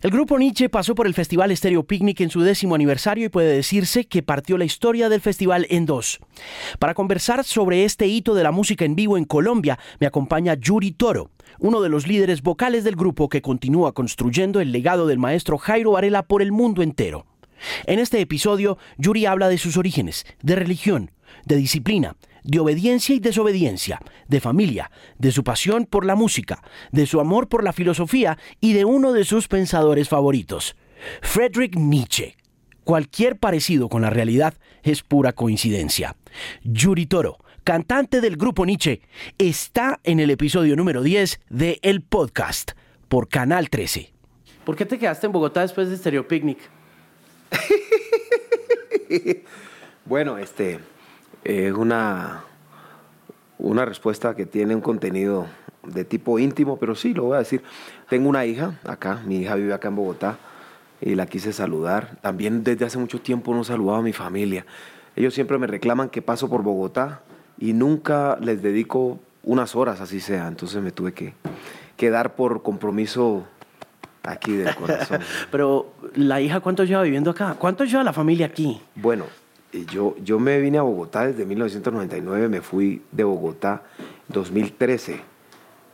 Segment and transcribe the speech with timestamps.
[0.00, 3.52] El grupo Nietzsche pasó por el Festival Stereo Picnic en su décimo aniversario y puede
[3.52, 6.20] decirse que partió la historia del festival en dos.
[6.78, 10.92] Para conversar sobre este hito de la música en vivo en Colombia, me acompaña Yuri
[10.92, 15.58] Toro, uno de los líderes vocales del grupo que continúa construyendo el legado del maestro
[15.58, 17.26] Jairo Varela por el mundo entero.
[17.84, 21.10] En este episodio, Yuri habla de sus orígenes, de religión,
[21.44, 22.14] de disciplina,
[22.44, 26.62] de obediencia y desobediencia, de familia, de su pasión por la música,
[26.92, 30.76] de su amor por la filosofía y de uno de sus pensadores favoritos,
[31.22, 32.36] Friedrich Nietzsche.
[32.84, 36.16] Cualquier parecido con la realidad es pura coincidencia.
[36.62, 39.02] Yuri Toro, cantante del grupo Nietzsche,
[39.36, 42.72] está en el episodio número 10 de El Podcast
[43.08, 44.12] por Canal 13.
[44.64, 46.58] ¿Por qué te quedaste en Bogotá después de Stereo Picnic?
[50.04, 50.78] bueno, este
[51.44, 52.44] es una,
[53.58, 55.46] una respuesta que tiene un contenido
[55.82, 57.62] de tipo íntimo, pero sí, lo voy a decir.
[58.08, 60.38] Tengo una hija acá, mi hija vive acá en Bogotá
[61.00, 62.18] y la quise saludar.
[62.20, 64.66] También desde hace mucho tiempo no saludaba a mi familia.
[65.16, 67.22] Ellos siempre me reclaman que paso por Bogotá
[67.58, 70.46] y nunca les dedico unas horas, así sea.
[70.46, 71.34] Entonces me tuve que
[71.96, 73.44] quedar por compromiso
[74.22, 75.20] aquí del corazón.
[75.50, 77.56] Pero la hija, ¿cuánto lleva viviendo acá?
[77.58, 78.80] ¿Cuánto lleva la familia aquí?
[78.94, 79.24] Bueno,
[79.72, 83.82] yo, yo me vine a Bogotá desde 1999, me fui de Bogotá
[84.28, 85.20] 2013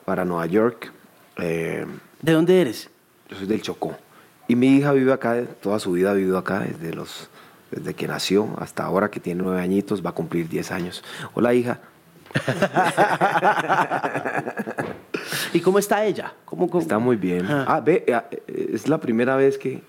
[0.05, 0.92] para Nueva York.
[1.39, 1.86] Eh,
[2.22, 2.91] ¿De dónde eres?
[3.28, 3.97] Yo soy del Chocó.
[4.47, 7.30] Y mi hija vive acá, toda su vida ha vivido acá, desde, los,
[7.70, 11.02] desde que nació hasta ahora que tiene nueve añitos, va a cumplir diez años.
[11.33, 11.80] Hola hija.
[15.52, 16.34] ¿Y cómo está ella?
[16.45, 17.47] ¿Cómo, Está muy bien.
[17.48, 19.83] Ah, ve, eh, es la primera vez que,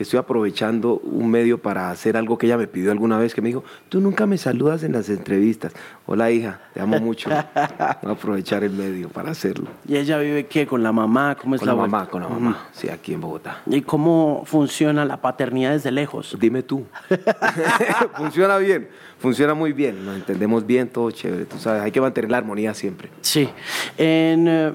[0.00, 3.42] que estoy aprovechando un medio para hacer algo que ella me pidió alguna vez, que
[3.42, 5.74] me dijo, tú nunca me saludas en las entrevistas.
[6.06, 7.28] Hola hija, te amo mucho.
[7.28, 9.68] Voy a aprovechar el medio para hacerlo.
[9.86, 10.66] ¿Y ella vive qué?
[10.66, 11.36] ¿Con la mamá?
[11.38, 12.08] ¿Cómo es con la, mamá?
[12.08, 13.60] Con la mamá, sí, aquí en Bogotá.
[13.66, 16.34] ¿Y cómo funciona la paternidad desde lejos?
[16.40, 16.86] Dime tú.
[18.16, 18.88] funciona bien,
[19.18, 22.72] funciona muy bien, nos entendemos bien, todo chévere, tú sabes, hay que mantener la armonía
[22.72, 23.10] siempre.
[23.20, 23.50] Sí.
[23.98, 24.72] En, eh,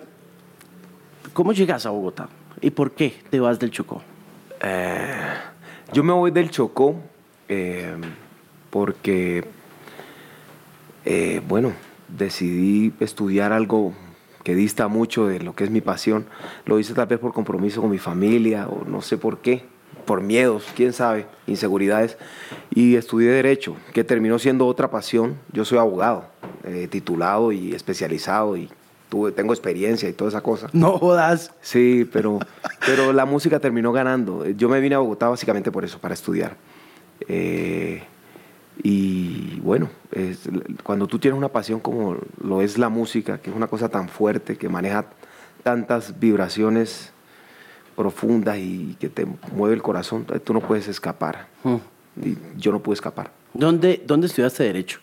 [1.34, 2.30] ¿Cómo llegas a Bogotá?
[2.62, 4.04] ¿Y por qué te vas del Chocó?
[4.68, 5.08] Eh,
[5.94, 6.96] yo me voy del Chocó
[7.48, 7.96] eh,
[8.72, 9.46] porque,
[11.06, 11.74] eh, bueno,
[12.08, 13.94] decidí estudiar algo
[14.44, 16.26] que dista mucho de lo que es mi pasión.
[16.66, 19.66] Lo hice tal vez por compromiso con mi familia o no sé por qué,
[20.06, 22.18] por miedos, quién sabe, inseguridades.
[22.74, 25.36] Y estudié Derecho, que terminó siendo otra pasión.
[25.54, 26.26] Yo soy abogado,
[26.90, 28.70] titulado y especializado y
[29.36, 30.70] tengo experiencia y toda esa cosa.
[30.74, 31.52] No jodas.
[31.62, 32.40] Sí, pero,
[32.86, 34.48] pero la música terminó ganando.
[34.50, 36.58] Yo me vine a Bogotá básicamente por eso, para estudiar.
[37.28, 38.04] Eh,
[38.84, 39.90] y bueno,
[40.84, 44.10] cuando tú tienes una pasión como lo es la música, que es una cosa tan
[44.10, 45.06] fuerte, que maneja
[45.64, 47.12] tantas vibraciones
[47.96, 51.48] profundas y que te mueve el corazón, tú no puedes escapar.
[51.64, 51.78] Hmm.
[52.22, 53.32] Y yo no pude escapar.
[53.54, 55.00] ¿Dónde, ¿Dónde estudiaste Derecho?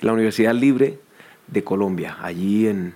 [0.00, 1.00] En la Universidad Libre
[1.48, 2.94] de Colombia, allí en,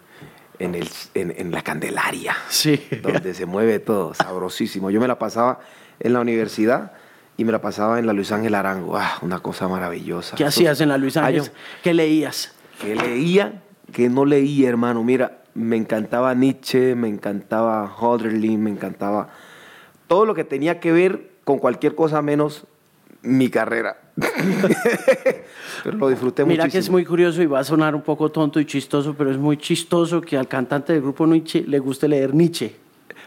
[0.58, 2.82] en, el, en, la Candelaria, sí.
[3.02, 4.90] donde se mueve todo, sabrosísimo.
[4.90, 5.60] Yo me la pasaba
[6.00, 6.92] en la universidad
[7.36, 8.96] y me la pasaba en la Luis Ángel Arango.
[8.96, 10.36] Ah, una cosa maravillosa.
[10.36, 11.50] ¿Qué hacías en la Luis Ángel?
[11.82, 12.52] ¿Qué leías?
[12.80, 13.62] ¿Qué leía?
[13.92, 15.02] Que no leía, hermano.
[15.04, 19.28] Mira, me encantaba Nietzsche, me encantaba Hölderlin, me encantaba
[20.06, 22.64] todo lo que tenía que ver con cualquier cosa menos
[23.22, 23.98] mi carrera.
[25.84, 26.44] pero lo disfruté.
[26.44, 29.30] Mira que es muy curioso y va a sonar un poco tonto y chistoso, pero
[29.30, 32.74] es muy chistoso que al cantante del grupo Nietzsche le guste leer Nietzsche.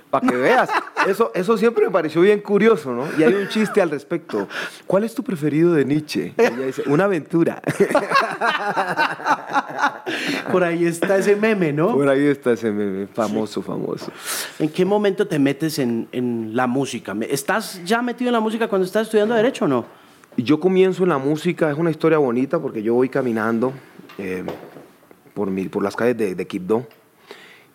[0.09, 0.69] Para que veas,
[1.07, 3.05] eso, eso siempre me pareció bien curioso, ¿no?
[3.17, 4.45] Y hay un chiste al respecto.
[4.85, 6.33] ¿Cuál es tu preferido de Nietzsche?
[6.35, 7.61] ella dice, una aventura.
[10.51, 11.93] Por ahí está ese meme, ¿no?
[11.93, 14.11] Por ahí está ese meme, famoso, famoso.
[14.59, 17.15] ¿En qué momento te metes en, en la música?
[17.29, 20.00] ¿Estás ya metido en la música cuando estás estudiando Derecho o no?
[20.37, 23.73] Yo comienzo en la música, es una historia bonita porque yo voy caminando
[24.17, 24.43] eh,
[25.33, 26.87] por, mi, por las calles de, de Quibdó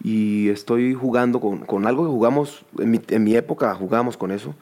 [0.02, 4.30] y estoy jugando con, con algo que jugamos, en mi, en mi, época jugábamos con
[4.30, 4.54] eso,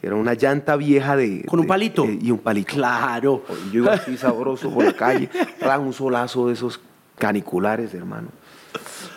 [0.00, 1.44] que era una llanta vieja de...
[1.46, 2.06] ¿Con un palito?
[2.06, 2.74] y un palito.
[2.74, 3.42] Claro.
[3.70, 5.28] Yo iba así sabroso por la calle,
[5.60, 6.80] era un solazo de esos
[7.18, 8.28] caniculares, hermano.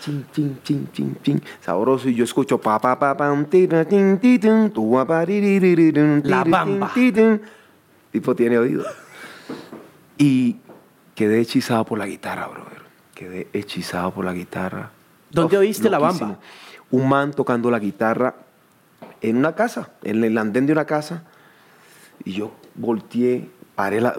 [0.01, 1.41] Chin, chin, chin, chin, chin.
[1.61, 2.09] Sabroso.
[2.09, 3.47] Y yo escucho pa pa pa pam
[6.23, 6.91] La bamba.
[8.15, 8.85] Tipo tiene oído.
[10.17, 10.55] Y
[11.15, 12.81] quedé hechizado por la guitarra, brother.
[13.13, 14.91] Quedé hechizado por la guitarra.
[15.31, 16.39] ¿Dónde oíste la bamba?
[16.91, 18.35] Un man tocando la guitarra
[19.19, 21.23] en una casa, en el andén de una casa.
[22.23, 24.15] Y yo volteé, paré la,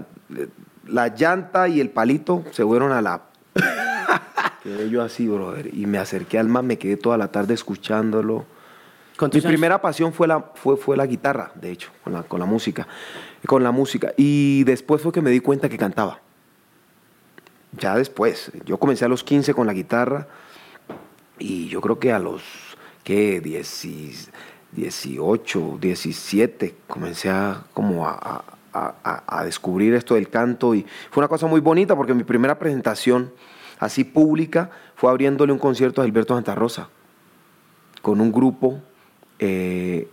[0.87, 3.23] la llanta y el palito se fueron a la...
[4.63, 5.75] quedé yo así, brother.
[5.75, 8.45] Y me acerqué al man, me quedé toda la tarde escuchándolo.
[9.21, 12.47] Mi primera pasión fue la, fue, fue la guitarra, de hecho, con la, con la
[12.47, 12.87] música.
[13.47, 14.13] Con la música.
[14.17, 16.21] Y después fue que me di cuenta que cantaba.
[17.73, 18.53] Ya después.
[18.65, 20.27] Yo comencé a los 15 con la guitarra
[21.39, 22.43] y yo creo que a los,
[23.05, 23.41] ¿qué?
[23.41, 24.31] 10,
[24.73, 31.29] 18, 17, comencé a, como a, a, a, descubrir esto del canto y fue una
[31.29, 33.33] cosa muy bonita porque mi primera presentación
[33.79, 36.89] así pública fue abriéndole un concierto a Gilberto Santa Rosa
[38.03, 38.83] con un grupo
[39.39, 40.09] eh,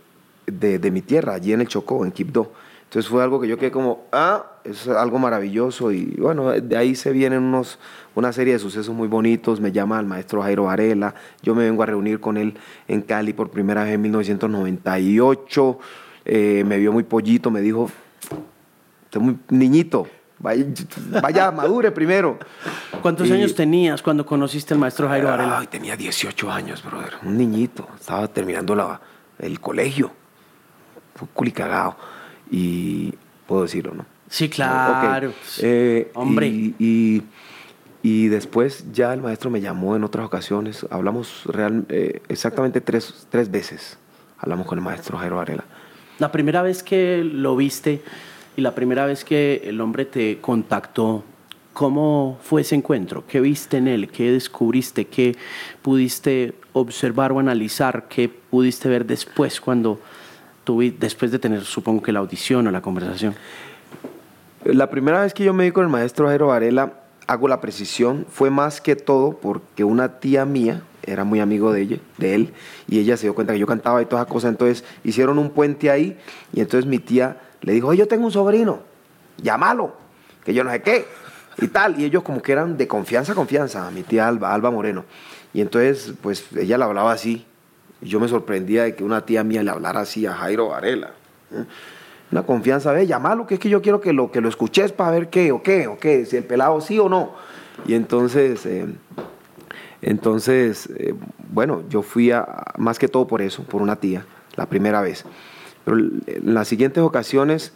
[0.46, 2.52] de, de, mi tierra, allí en el Chocó, en Quibdó.
[2.94, 6.94] Entonces fue algo que yo quedé como, ah, es algo maravilloso y bueno, de ahí
[6.94, 7.80] se vienen unos,
[8.14, 9.60] una serie de sucesos muy bonitos.
[9.60, 11.12] Me llama el maestro Jairo Varela,
[11.42, 12.56] yo me vengo a reunir con él
[12.86, 15.78] en Cali por primera vez en 1998.
[16.24, 17.90] Eh, me vio muy pollito, me dijo,
[19.06, 20.06] usted muy niñito,
[20.38, 20.64] vaya,
[21.20, 22.38] vaya madure primero.
[23.02, 25.58] ¿Cuántos años tenías cuando conociste al maestro Jairo Varela?
[25.58, 29.00] Ay, tenía 18 años, brother, un niñito, estaba terminando la,
[29.38, 30.12] el colegio,
[31.14, 31.96] fue culicagado
[32.50, 33.14] y
[33.46, 34.06] puedo decirlo, ¿no?
[34.28, 35.32] Sí, claro.
[35.60, 36.48] Eh, Hombre.
[36.48, 37.22] Y,
[38.02, 40.86] y, después ya el maestro me llamó en otras ocasiones.
[40.90, 43.98] Hablamos real, eh, exactamente tres, tres veces.
[44.38, 45.64] Hablamos con el maestro Jairo Varela.
[46.18, 48.02] La primera vez que lo viste
[48.56, 51.24] y la primera vez que el hombre te contactó,
[51.74, 53.24] ¿cómo fue ese encuentro?
[53.26, 54.08] ¿Qué viste en él?
[54.08, 55.06] ¿Qué descubriste?
[55.06, 55.36] ¿Qué
[55.82, 58.06] pudiste observar o analizar?
[58.08, 60.00] ¿Qué pudiste ver después cuando
[60.98, 63.34] después de tener, supongo que la audición o la conversación?
[64.64, 66.94] La primera vez que yo me vi con el maestro Jairo Varela,
[67.26, 71.82] hago la precisión, fue más que todo porque una tía mía era muy amigo de
[71.82, 72.54] ella, de él,
[72.88, 75.50] y ella se dio cuenta que yo cantaba y todas esas cosas, entonces hicieron un
[75.50, 76.16] puente ahí,
[76.54, 78.80] y entonces mi tía le dijo, yo tengo un sobrino,
[79.42, 79.94] llámalo,
[80.44, 81.06] que yo no sé qué,
[81.58, 85.04] y tal, y ellos como que eran de confianza, confianza, mi tía Alba, Alba Moreno,
[85.52, 87.44] y entonces pues ella le hablaba así,
[88.00, 91.12] yo me sorprendía de que una tía mía le hablara así a Jairo Varela.
[91.52, 91.64] ¿eh?
[92.32, 95.12] Una confianza, ve, llamalo, que es que yo quiero que lo, que lo escuches para
[95.12, 97.32] ver qué, o qué, o qué, si el pelado sí o no.
[97.86, 98.86] Y entonces, eh,
[100.02, 101.14] entonces eh,
[101.54, 105.24] bueno, yo fui a, más que todo por eso, por una tía, la primera vez.
[105.84, 107.72] Pero en las siguientes ocasiones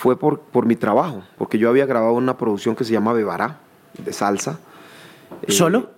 [0.00, 3.58] fue por, por mi trabajo, porque yo había grabado una producción que se llama Bebará,
[4.02, 4.58] de salsa.
[5.46, 5.90] ¿Solo?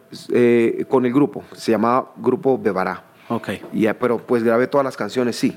[0.88, 3.04] con el grupo, se llamaba Grupo Bebará.
[3.28, 3.50] Ok.
[3.72, 5.56] Y, pero pues grabé todas las canciones, sí.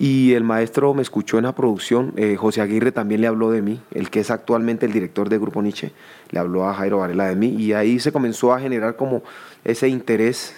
[0.00, 3.62] Y el maestro me escuchó en la producción, eh, José Aguirre también le habló de
[3.62, 5.92] mí, el que es actualmente el director de Grupo Nietzsche,
[6.30, 9.22] le habló a Jairo Varela de mí y ahí se comenzó a generar como
[9.62, 10.56] ese interés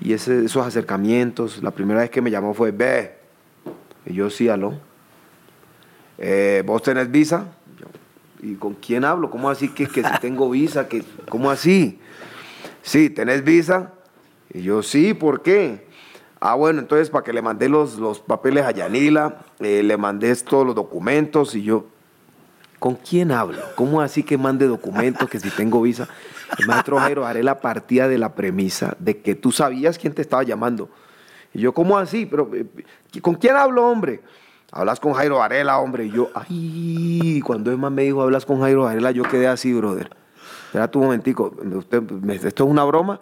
[0.00, 1.62] y ese, esos acercamientos.
[1.62, 3.18] La primera vez que me llamó fue, ve,
[4.06, 4.87] y yo sí, aló.
[6.18, 7.46] Eh, ¿Vos tenés visa?
[8.42, 9.30] ¿Y con quién hablo?
[9.30, 10.88] ¿Cómo así que, que si tengo visa?
[10.88, 11.98] Que, ¿Cómo así?
[12.82, 13.92] Sí, ¿tenés visa?
[14.52, 15.86] Y yo, sí, ¿por qué?
[16.40, 20.34] Ah, bueno, entonces para que le mandé los, los papeles a Yanila, eh, le mandé
[20.36, 21.86] todos los documentos y yo,
[22.78, 23.60] ¿con quién hablo?
[23.74, 26.08] ¿Cómo así que mande documentos que si tengo visa?
[26.58, 30.22] El maestro Jairo haré la partida de la premisa de que tú sabías quién te
[30.22, 30.88] estaba llamando.
[31.52, 32.24] Y yo, ¿cómo así?
[32.24, 32.66] Pero, eh,
[33.20, 34.20] ¿con quién hablo, hombre?
[34.72, 36.06] Hablas con Jairo Varela, hombre.
[36.06, 40.10] Y yo, ay, cuando Emma me dijo, hablas con Jairo Varela, yo quedé así, brother.
[40.66, 42.02] Espera tu momentico, usted,
[42.44, 43.20] ¿esto es una broma?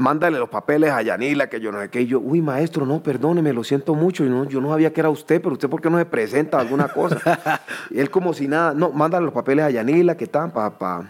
[0.00, 2.02] mándale los papeles a Yanila, que yo no sé qué.
[2.02, 4.24] Y yo, uy, maestro, no, perdóneme, lo siento mucho.
[4.24, 6.58] Y no, yo no sabía que era usted, pero usted, ¿por qué no se presenta
[6.58, 7.60] alguna cosa?
[7.90, 10.78] y él, como si nada, no, mándale los papeles a Yanila, que están, para.
[10.78, 11.04] Pa,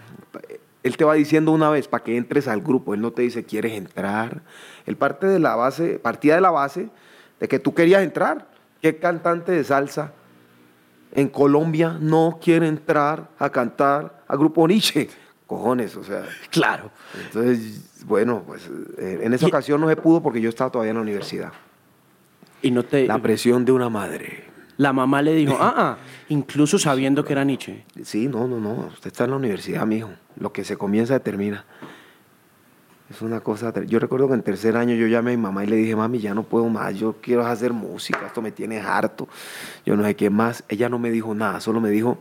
[0.83, 2.93] él te va diciendo una vez para que entres al grupo.
[2.93, 4.41] Él no te dice, ¿quieres entrar?
[4.85, 6.89] Él parte de la base, partía de la base
[7.39, 8.47] de que tú querías entrar.
[8.81, 10.13] ¿Qué cantante de salsa
[11.13, 15.09] en Colombia no quiere entrar a cantar a Grupo Nietzsche?
[15.51, 16.23] cojones, o sea.
[16.49, 16.91] Claro.
[17.25, 20.95] Entonces, bueno, pues eh, en esa ocasión no se pudo porque yo estaba todavía en
[20.95, 21.51] la universidad.
[22.61, 23.05] Y no te...
[23.05, 24.45] La presión de una madre.
[24.77, 25.97] La mamá le dijo, ah, ah,
[26.29, 27.83] incluso sabiendo que era Nietzsche.
[28.01, 30.11] Sí, no, no, no, usted está en la universidad, mijo.
[30.37, 31.65] Lo que se comienza termina.
[33.11, 33.73] Es una cosa.
[33.83, 36.19] Yo recuerdo que en tercer año yo llamé a mi mamá y le dije, mami,
[36.19, 39.27] ya no puedo más, yo quiero hacer música, esto me tiene harto.
[39.85, 40.63] Yo no sé qué más.
[40.69, 42.19] Ella no me dijo nada, solo me dijo,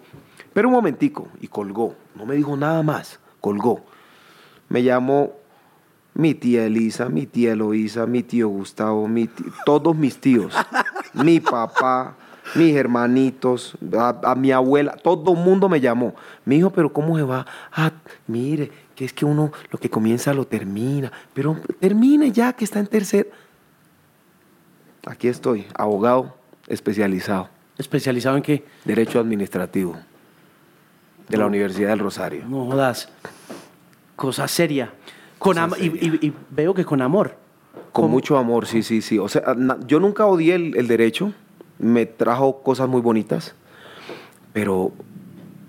[0.53, 1.95] pero un momentico, y colgó.
[2.17, 3.85] No me dijo nada más, colgó.
[4.69, 5.35] Me llamó
[6.13, 9.29] mi tía Elisa, mi tía Eloísa, mi tío Gustavo, mi
[9.65, 10.53] todos mis tíos,
[11.15, 12.17] mi papá,
[12.57, 16.17] mis hermanitos, a, mi abuela, todo el mundo me llamó.
[16.45, 17.47] Me dijo, pero ¿cómo se va?
[17.71, 17.93] Ah,
[18.27, 22.81] mire, que es que uno lo que comienza lo termina, pero termine ya que está
[22.81, 23.31] en tercer.
[25.07, 27.49] Aquí estoy, abogado especializado.
[27.79, 28.67] ¿Especializado en qué?
[28.85, 29.97] Derecho administrativo
[31.31, 32.45] de la Universidad del Rosario.
[32.47, 33.09] No jodas.
[34.17, 34.93] Cosa seria.
[35.39, 37.39] Con y, veo que con amor.
[37.93, 39.19] Con mucho amor, sí, sí, sí.
[39.19, 41.33] O sea, yo nunca odié el, derecho,
[41.79, 43.55] me trajo cosas muy bonitas,
[44.53, 44.93] pero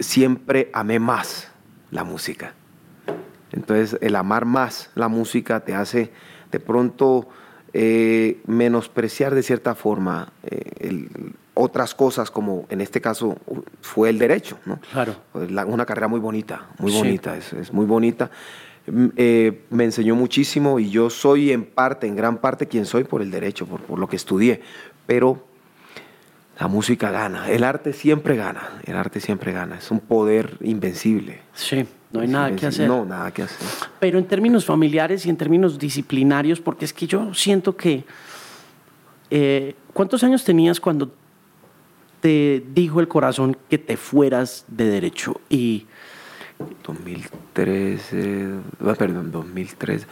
[0.02, 1.50] siempre amé más
[1.92, 2.56] la música.
[3.52, 6.12] Entonces, el amar más la música te hace
[6.52, 7.28] de pronto
[7.74, 11.08] eh, menospreciar de cierta forma eh,
[11.54, 13.38] otras cosas, como en este caso
[13.82, 14.80] fue el derecho, ¿no?
[14.92, 15.16] Claro.
[15.34, 18.32] una carrera muy bonita, muy bonita, es, es muy bonita
[19.16, 23.22] eh, me enseñó muchísimo y yo soy en parte, en gran parte, quien soy por
[23.22, 24.62] el derecho, por, lo que estudié.
[25.06, 25.46] Pero
[26.62, 31.40] la música gana, el arte siempre gana, el arte siempre gana, es un poder invencible.
[31.54, 32.88] Sí, no hay nada que hacer.
[32.88, 33.68] No, nada que hacer.
[34.00, 38.04] Pero en términos familiares y en términos disciplinarios, porque es que yo siento que...
[39.32, 41.12] Eh, ¿Cuántos años tenías cuando
[42.20, 45.42] te dijo el corazón que te fueras de derecho?
[45.50, 45.88] Y
[46.86, 48.50] 2013,
[48.86, 50.06] ah, perdón, 2003,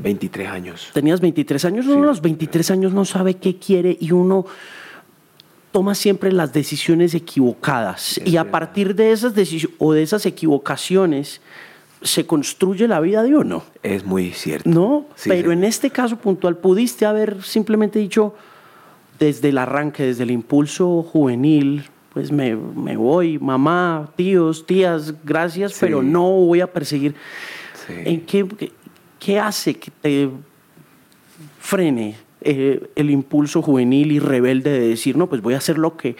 [0.00, 0.90] 23 eh, años.
[0.94, 4.46] Tenías 23 años, uno a los 23 años no sabe qué quiere y uno
[5.76, 11.42] toma siempre las decisiones equivocadas y a partir de esas decisiones o de esas equivocaciones
[12.00, 13.62] se construye la vida de uno.
[13.82, 14.70] Es muy cierto.
[14.70, 18.34] No, pero en este caso puntual pudiste haber simplemente dicho
[19.18, 26.02] desde el arranque, desde el impulso juvenil, pues me, voy, mamá, tíos, tías, gracias, pero
[26.02, 27.14] no voy a perseguir.
[27.86, 28.46] ¿En qué,
[29.18, 30.30] qué, hace que te
[31.60, 35.96] frene eh, el impulso juvenil y rebelde de decir, no, pues voy a hacer lo
[35.96, 36.16] que...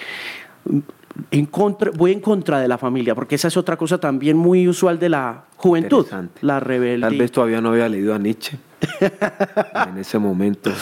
[1.30, 4.68] En contra, voy en contra de la familia, porque esa es otra cosa también muy
[4.68, 6.06] usual de la juventud,
[6.42, 7.08] la rebelión.
[7.08, 8.58] Tal vez todavía no había leído a Nietzsche
[9.88, 10.72] en ese momento.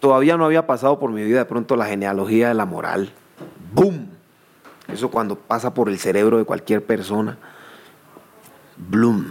[0.00, 3.12] Todavía no había pasado por mi vida de pronto la genealogía de la moral.
[3.72, 4.06] ¡Bum!
[4.92, 7.38] Eso cuando pasa por el cerebro de cualquier persona.
[8.76, 9.26] Bloom.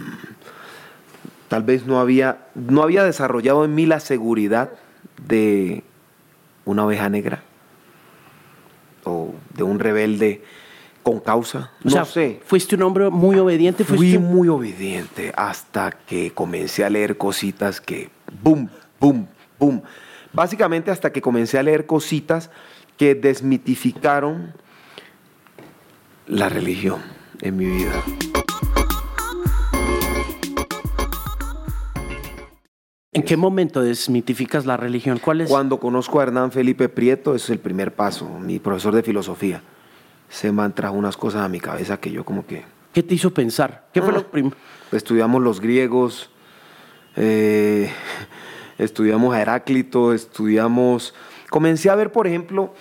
[1.48, 4.70] Tal vez no había, no había desarrollado en mí la seguridad
[5.26, 5.84] de
[6.64, 7.42] una oveja negra
[9.04, 10.42] o de un rebelde
[11.02, 11.72] con causa.
[11.82, 12.40] No sé.
[12.44, 13.84] Fuiste un hombre muy obediente.
[13.84, 18.10] Fui muy obediente hasta que comencé a leer cositas que,
[18.42, 19.28] boom, boom,
[19.58, 19.82] boom.
[20.32, 22.50] Básicamente hasta que comencé a leer cositas
[22.96, 24.54] que desmitificaron
[26.26, 27.02] la religión
[27.40, 28.02] en mi vida.
[33.14, 35.18] ¿En qué momento desmitificas la religión?
[35.22, 35.50] ¿Cuál es?
[35.50, 39.62] Cuando conozco a Hernán Felipe Prieto, ese es el primer paso, mi profesor de filosofía.
[40.30, 42.64] Se me han traído unas cosas a mi cabeza que yo como que...
[42.94, 43.84] ¿Qué te hizo pensar?
[43.92, 44.56] ¿Qué fue lo ah, primero?
[44.92, 46.30] Estudiamos los griegos,
[47.16, 47.90] eh,
[48.78, 51.12] estudiamos a Heráclito, estudiamos...
[51.50, 52.72] Comencé a ver, por ejemplo,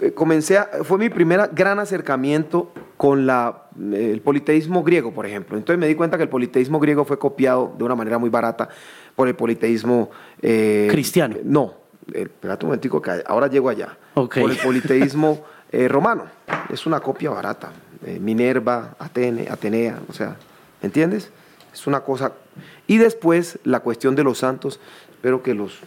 [0.00, 5.56] eh, comencé fue mi primer gran acercamiento con la, eh, el politeísmo griego, por ejemplo.
[5.56, 8.68] Entonces me di cuenta que el politeísmo griego fue copiado de una manera muy barata
[9.16, 10.10] por el politeísmo...
[10.40, 11.36] Eh, Cristiano.
[11.44, 11.74] No,
[12.12, 13.96] espérate un momentico que ahora llego allá.
[14.14, 15.44] Por el politeísmo
[15.88, 16.24] romano.
[16.70, 17.72] Es una copia barata.
[18.20, 20.36] Minerva, Atene, Atenea, o sea,
[20.80, 21.30] ¿me entiendes?
[21.72, 22.32] Es una cosa...
[22.86, 25.80] Y después la cuestión de los santos, espero que los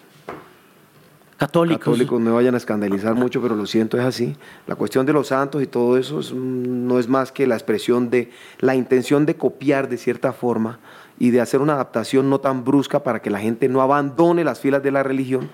[1.42, 1.80] católicos.
[1.80, 4.36] católicos me vayan a escandalizar mucho, pero lo siento, es así.
[4.68, 8.30] La cuestión de los santos y todo eso no es más que la expresión de
[8.60, 10.80] la intención de copiar de cierta forma
[11.18, 14.60] y de hacer una adaptación no tan brusca para que la gente no abandone las
[14.60, 15.50] filas de la religión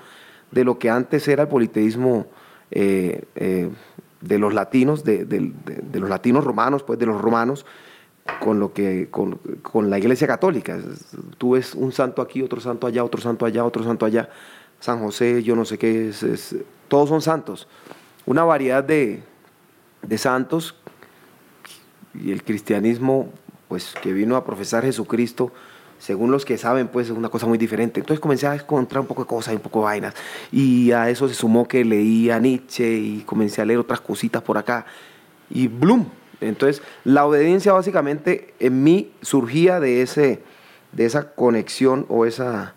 [0.52, 2.28] de lo que antes era el politeísmo
[2.72, 3.70] eh, eh,
[4.20, 5.54] de los latinos, de,
[5.94, 7.66] los latinos romanos, pues de los romanos,
[8.42, 10.78] con lo que con la iglesia católica.
[11.38, 14.30] Tú ves un santo aquí, otro santo allá, otro santo allá, otro santo allá
[14.80, 16.56] San José, yo no sé qué es,
[16.88, 17.68] todos son santos.
[18.26, 19.24] Una variedad de,
[20.18, 20.76] santos
[22.14, 23.32] y el cristianismo,
[23.68, 25.52] pues que vino a profesar Jesucristo,
[26.00, 28.00] según los que saben, pues es una cosa muy diferente.
[28.00, 30.14] Entonces comencé a encontrar un poco de cosas y un poco de vainas.
[30.52, 34.44] Y a eso se sumó que leí a Nietzsche y comencé a leer otras cositas
[34.44, 34.86] por acá.
[35.50, 36.06] Y ¡bloom!
[36.40, 40.44] Entonces, la obediencia básicamente en mí surgía de, ese,
[40.92, 42.76] de esa conexión o esa,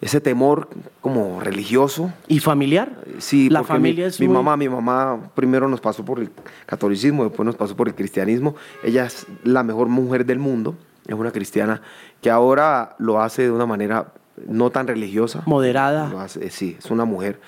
[0.00, 0.68] ese temor
[1.00, 2.12] como religioso.
[2.28, 2.92] ¿Y familiar?
[3.18, 6.30] Sí, la familia mi, es mi mamá, mi mamá primero nos pasó por el
[6.66, 8.54] catolicismo, después nos pasó por el cristianismo.
[8.84, 10.76] Ella es la mejor mujer del mundo,
[11.06, 11.82] es una cristiana
[12.20, 14.12] que ahora lo hace de una manera
[14.46, 15.42] no tan religiosa.
[15.46, 16.28] Moderada.
[16.28, 17.40] sí, es una mujer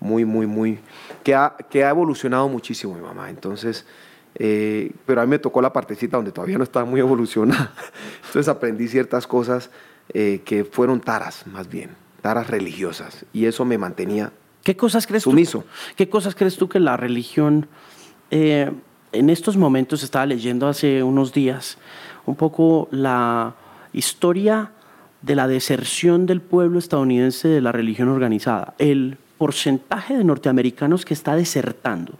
[0.00, 0.78] muy, muy, muy,
[1.24, 3.30] que ha, que ha evolucionado muchísimo mi mamá.
[3.30, 3.86] Entonces,
[4.36, 7.72] eh, pero a mí me tocó la partecita donde todavía no estaba muy evolucionada.
[8.26, 9.70] Entonces aprendí ciertas cosas
[10.14, 11.90] eh, que fueron taras, más bien,
[12.22, 13.24] taras religiosas.
[13.32, 14.32] Y eso me mantenía
[14.68, 15.60] ¿Qué cosas crees sumiso.
[15.60, 17.68] Tú, ¿Qué cosas crees tú que la religión,
[18.30, 18.70] eh,
[19.12, 21.78] en estos momentos, estaba leyendo hace unos días,
[22.26, 23.54] un poco la
[23.94, 24.72] historia
[25.22, 28.74] de la deserción del pueblo estadounidense de la religión organizada.
[28.76, 32.14] El porcentaje de norteamericanos que está desertando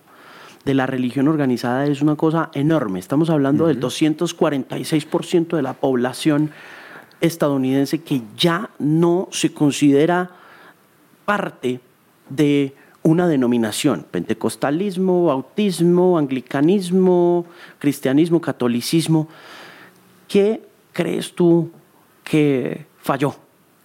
[0.65, 2.99] de la religión organizada es una cosa enorme.
[2.99, 6.51] Estamos hablando del 246% de la población
[7.21, 10.31] estadounidense que ya no se considera
[11.25, 11.81] parte
[12.29, 17.47] de una denominación, pentecostalismo, bautismo, anglicanismo,
[17.79, 19.29] cristianismo, catolicismo.
[20.27, 21.71] ¿Qué crees tú
[22.25, 23.35] que falló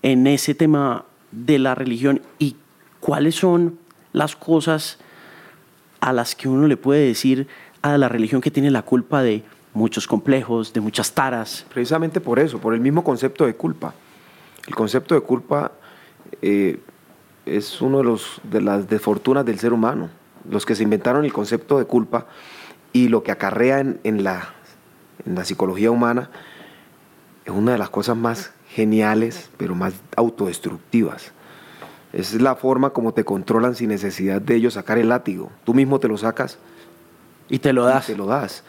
[0.01, 2.57] en ese tema de la religión y
[2.99, 3.79] cuáles son
[4.11, 4.97] las cosas
[6.01, 7.47] a las que uno le puede decir
[7.81, 9.43] a la religión que tiene la culpa de
[9.73, 11.65] muchos complejos, de muchas taras?
[11.73, 13.93] Precisamente por eso, por el mismo concepto de culpa.
[14.67, 15.71] El concepto de culpa
[16.41, 16.79] eh,
[17.45, 20.09] es uno de, los, de las desfortunas del ser humano.
[20.49, 22.27] Los que se inventaron el concepto de culpa
[22.91, 24.53] y lo que acarrea en, la,
[25.25, 26.29] en la psicología humana
[27.45, 31.31] es una de las cosas más geniales, pero más autodestructivas.
[32.13, 35.51] Es la forma como te controlan sin necesidad de ellos sacar el látigo.
[35.63, 36.59] Tú mismo te lo sacas
[37.49, 38.05] y te lo das.
[38.05, 38.63] te lo das.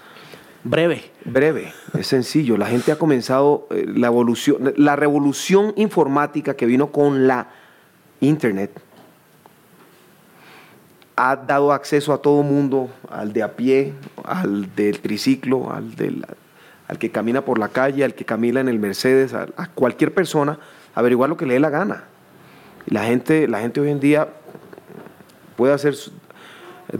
[0.64, 1.10] Breve.
[1.24, 2.56] Breve, es sencillo.
[2.56, 7.48] La gente ha comenzado eh, la evolución, la revolución informática que vino con la
[8.20, 8.80] internet
[11.16, 13.92] ha dado acceso a todo mundo, al de a pie,
[14.24, 16.26] al del triciclo, al del
[16.86, 20.58] al que camina por la calle, al que camina en el Mercedes, a, cualquier persona,
[20.94, 22.04] averiguar lo que le dé la gana.
[22.86, 24.28] La gente, la gente hoy en día
[25.56, 25.94] puede hacer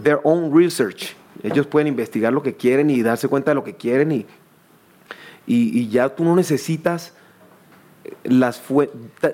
[0.01, 1.15] their own research.
[1.45, 4.25] Ellos pueden investigar lo que quieren y darse cuenta de lo que quieren y,
[5.45, 7.13] y, ya tú no necesitas
[8.23, 8.61] las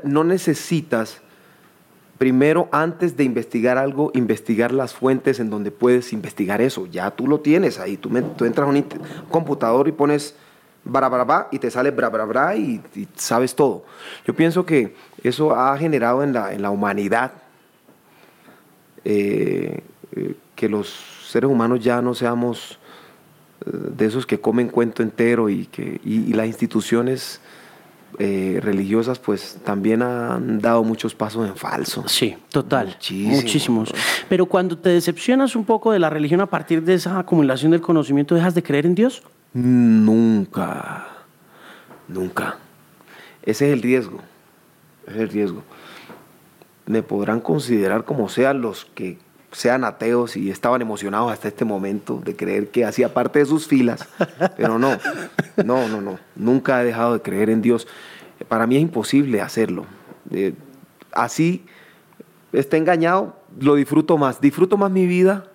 [0.04, 1.22] no necesitas
[2.18, 6.86] primero antes de investigar algo, investigar las fuentes en donde puedes investigar eso.
[6.86, 7.98] Ya tú lo tienes ahí.
[7.98, 8.86] Tú, entras a un
[9.30, 10.36] computador y pones
[10.84, 12.80] bra, bra, bra, y te sale bra, bra, bra y,
[13.16, 13.86] sabes todo.
[14.26, 17.32] Yo pienso que eso ha generado en la, en la humanidad
[19.04, 19.82] eh,
[20.16, 22.80] eh, que los seres humanos ya no seamos
[23.66, 27.42] eh, de esos que comen cuento entero y que y las instituciones
[28.20, 32.04] eh, religiosas pues también han dado muchos pasos en falso.
[32.08, 32.98] Sí, total.
[33.10, 33.94] Muchísimos.
[34.28, 37.82] Pero cuando te decepcionas un poco de la religión a partir de esa acumulación del
[37.82, 39.24] conocimiento, ¿dejas de creer en Dios?
[39.54, 41.08] Nunca.
[42.08, 42.58] Nunca.
[43.44, 44.20] Ese es el riesgo.
[45.08, 45.64] Ese es el riesgo.
[46.86, 49.18] Me podrán considerar como sean los que
[49.52, 53.68] sean ateos y estaban emocionados hasta este momento de creer que hacía parte de sus
[53.68, 54.08] filas,
[54.58, 54.98] pero no,
[55.64, 57.88] no, no, no, nunca he dejado de creer en Dios.
[58.48, 59.86] Para mí es imposible hacerlo.
[60.32, 60.54] Eh,
[61.12, 61.66] así
[62.54, 65.48] esté engañado, lo disfruto más, disfruto más mi vida,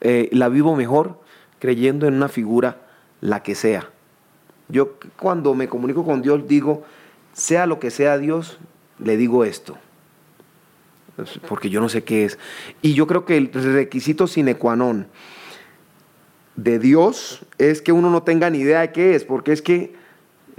[0.00, 1.20] eh, la vivo mejor
[1.58, 2.78] creyendo en una figura,
[3.20, 3.88] la que sea.
[4.68, 6.84] Yo cuando me comunico con Dios digo,
[7.32, 8.58] sea lo que sea Dios,
[8.98, 9.78] le digo esto
[11.48, 12.38] porque yo no sé qué es.
[12.80, 15.06] Y yo creo que el requisito sine qua non
[16.56, 19.94] de Dios es que uno no tenga ni idea de qué es, porque es que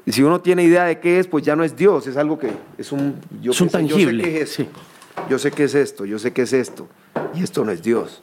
[0.08, 2.52] si uno tiene idea de qué es, pues ya no es Dios, es algo que
[2.78, 4.24] es un, yo es un tangible.
[4.24, 4.58] Yo sé qué es,
[5.30, 6.88] yo sé qué es esto, yo sé qué es esto,
[7.34, 8.22] y esto no es Dios.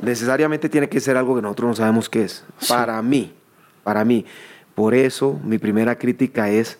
[0.00, 2.44] Necesariamente tiene que ser algo que nosotros no sabemos qué es.
[2.68, 3.32] Para mí,
[3.82, 4.24] para mí.
[4.74, 6.78] Por eso mi primera crítica es,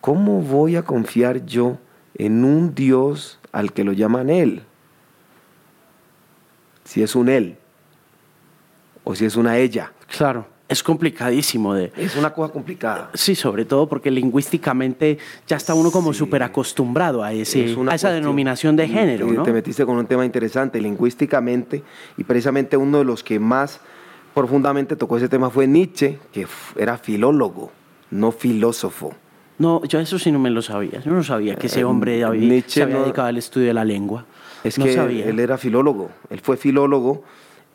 [0.00, 1.78] ¿cómo voy a confiar yo
[2.18, 4.62] en un Dios al que lo llaman Él.
[6.84, 7.56] Si es un Él
[9.04, 9.92] o si es una ella.
[10.06, 11.92] Claro, es complicadísimo de...
[11.96, 13.10] Es una cosa complicada.
[13.14, 18.10] Sí, sobre todo porque lingüísticamente ya está uno como súper acostumbrado a, ese, a esa
[18.10, 19.26] denominación de género.
[19.26, 19.42] ¿no?
[19.44, 21.82] Te metiste con un tema interesante, lingüísticamente,
[22.18, 23.80] y precisamente uno de los que más
[24.34, 27.72] profundamente tocó ese tema fue Nietzsche, que era filólogo,
[28.10, 29.14] no filósofo.
[29.58, 31.00] No, yo eso sí no me lo sabía.
[31.00, 33.84] Yo no sabía que ese eh, hombre había, se había dedicado al estudio de la
[33.84, 34.24] lengua.
[34.64, 36.10] Es que él era filólogo.
[36.30, 37.24] Él fue filólogo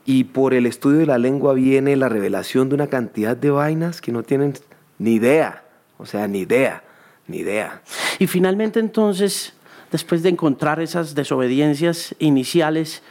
[0.06, 4.02] y por el estudio de la lengua viene la revelación de una cantidad de vainas
[4.02, 4.54] que no tienen
[4.98, 5.64] ni idea.
[5.98, 6.84] O sea, ni idea,
[7.28, 7.82] ni idea.
[8.20, 9.54] Y finalmente entonces,
[9.92, 13.02] después de encontrar esas desobediencias iniciales,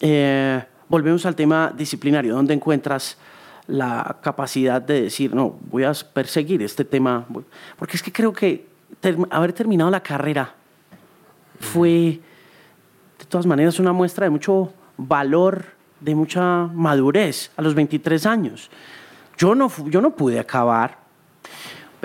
[0.00, 2.34] eh, volvemos al tema disciplinario.
[2.34, 3.16] ¿Dónde encuentras
[3.66, 7.26] la capacidad de decir, no, voy a perseguir este tema,
[7.78, 8.66] porque es que creo que
[9.30, 10.54] haber terminado la carrera
[11.60, 12.20] fue
[13.18, 15.64] de todas maneras una muestra de mucho valor,
[16.00, 18.70] de mucha madurez a los 23 años.
[19.36, 20.98] Yo no, yo no pude acabar.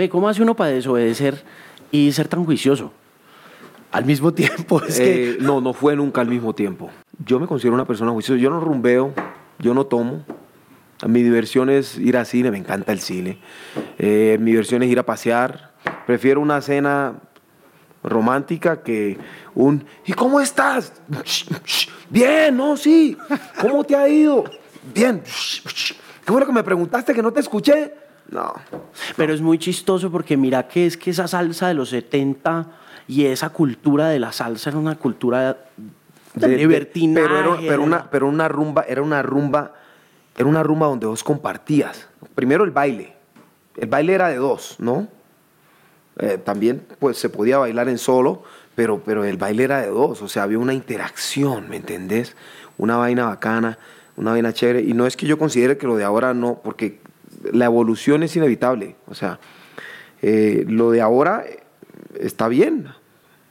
[0.10, 1.44] ¿Cómo hace uno para desobedecer
[1.92, 2.94] y ser tan juicioso?
[3.92, 4.82] Al mismo tiempo.
[4.84, 5.32] Es que...
[5.32, 6.90] Eh, no, no fue nunca al mismo tiempo.
[7.26, 8.40] Yo me considero una persona juiciosa.
[8.40, 9.14] Yo no rumbeo,
[9.60, 10.24] yo no tomo,
[11.08, 13.38] mi diversión es ir al cine, me encanta el cine.
[13.98, 15.70] Eh, mi diversión es ir a pasear,
[16.06, 17.20] Prefiero una cena
[18.04, 19.18] romántica que
[19.54, 20.94] un ¿y cómo estás?
[22.10, 23.18] Bien, no, sí.
[23.60, 24.44] ¿Cómo te ha ido?
[24.94, 25.22] Bien.
[25.22, 27.94] ¿Qué fue lo que me preguntaste que no te escuché?
[28.32, 28.54] No.
[29.16, 32.68] Pero es muy chistoso porque mira que es que esa salsa de los 70
[33.08, 35.58] y esa cultura de la salsa era una cultura
[36.34, 37.28] de, libertinaje.
[37.28, 39.74] Pero, pero, una, pero una rumba, era una rumba,
[40.40, 42.08] era una rumba donde vos compartías.
[42.34, 43.14] Primero el baile.
[43.76, 45.10] El baile era de dos, ¿no?
[46.18, 50.22] Eh, también pues se podía bailar en solo, pero, pero el baile era de dos,
[50.22, 52.38] o sea, había una interacción, ¿me entendés?
[52.78, 53.78] Una vaina bacana,
[54.16, 54.82] una vaina chévere.
[54.82, 57.02] Y no es que yo considere que lo de ahora no, porque
[57.52, 59.40] la evolución es inevitable, o sea,
[60.22, 61.44] eh, lo de ahora
[62.18, 62.88] está bien,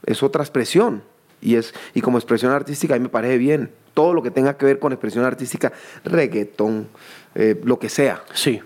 [0.06, 1.02] es otra expresión.
[1.42, 3.70] Y, es, y como expresión artística a mí me parece bien.
[3.98, 5.72] Todo lo que tenga que ver con expresión artística,
[6.04, 6.86] reggaetón,
[7.34, 8.22] eh, lo que sea.
[8.32, 8.60] Sí.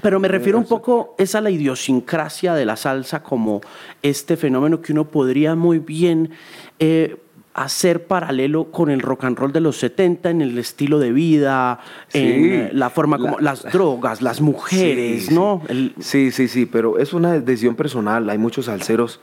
[0.00, 3.62] Pero me refiero un poco es a la idiosincrasia de la salsa como
[4.00, 6.30] este fenómeno que uno podría muy bien
[6.78, 7.16] eh,
[7.52, 11.80] hacer paralelo con el rock and roll de los 70 en el estilo de vida,
[12.12, 15.62] en eh, la forma como las drogas, las mujeres, ¿no?
[15.98, 16.30] Sí.
[16.30, 18.30] sí, sí, pero es una decisión personal.
[18.30, 19.20] Hay muchos salseros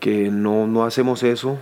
[0.00, 1.56] que no, no hacemos eso.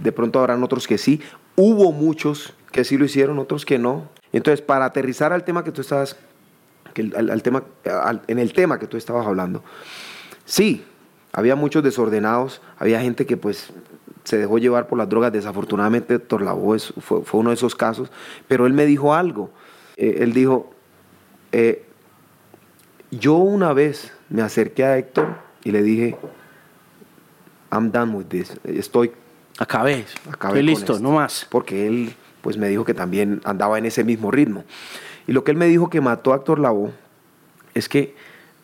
[0.00, 1.20] De pronto habrán otros que sí.
[1.56, 4.08] Hubo muchos que sí lo hicieron, otros que no.
[4.32, 6.16] Entonces, para aterrizar al tema que tú estabas
[7.16, 7.64] al, tema,
[8.26, 9.62] en el tema que tú estabas hablando.
[10.44, 10.84] Sí,
[11.32, 13.72] había muchos desordenados, había gente que pues
[14.24, 16.44] se dejó llevar por las drogas, desafortunadamente Héctor
[17.00, 18.10] fue, fue, uno de esos casos,
[18.48, 19.50] pero él me dijo algo,
[19.96, 20.70] eh, él dijo,
[21.52, 21.84] eh,
[23.10, 26.16] yo una vez me acerqué a Héctor y le dije,
[27.72, 29.12] I'm done with this, estoy...
[29.58, 31.46] Acabé, acabé listo, no más.
[31.48, 34.64] Porque él pues me dijo que también andaba en ese mismo ritmo.
[35.26, 36.92] Y lo que él me dijo que mató a Héctor Lavoe
[37.72, 38.14] es que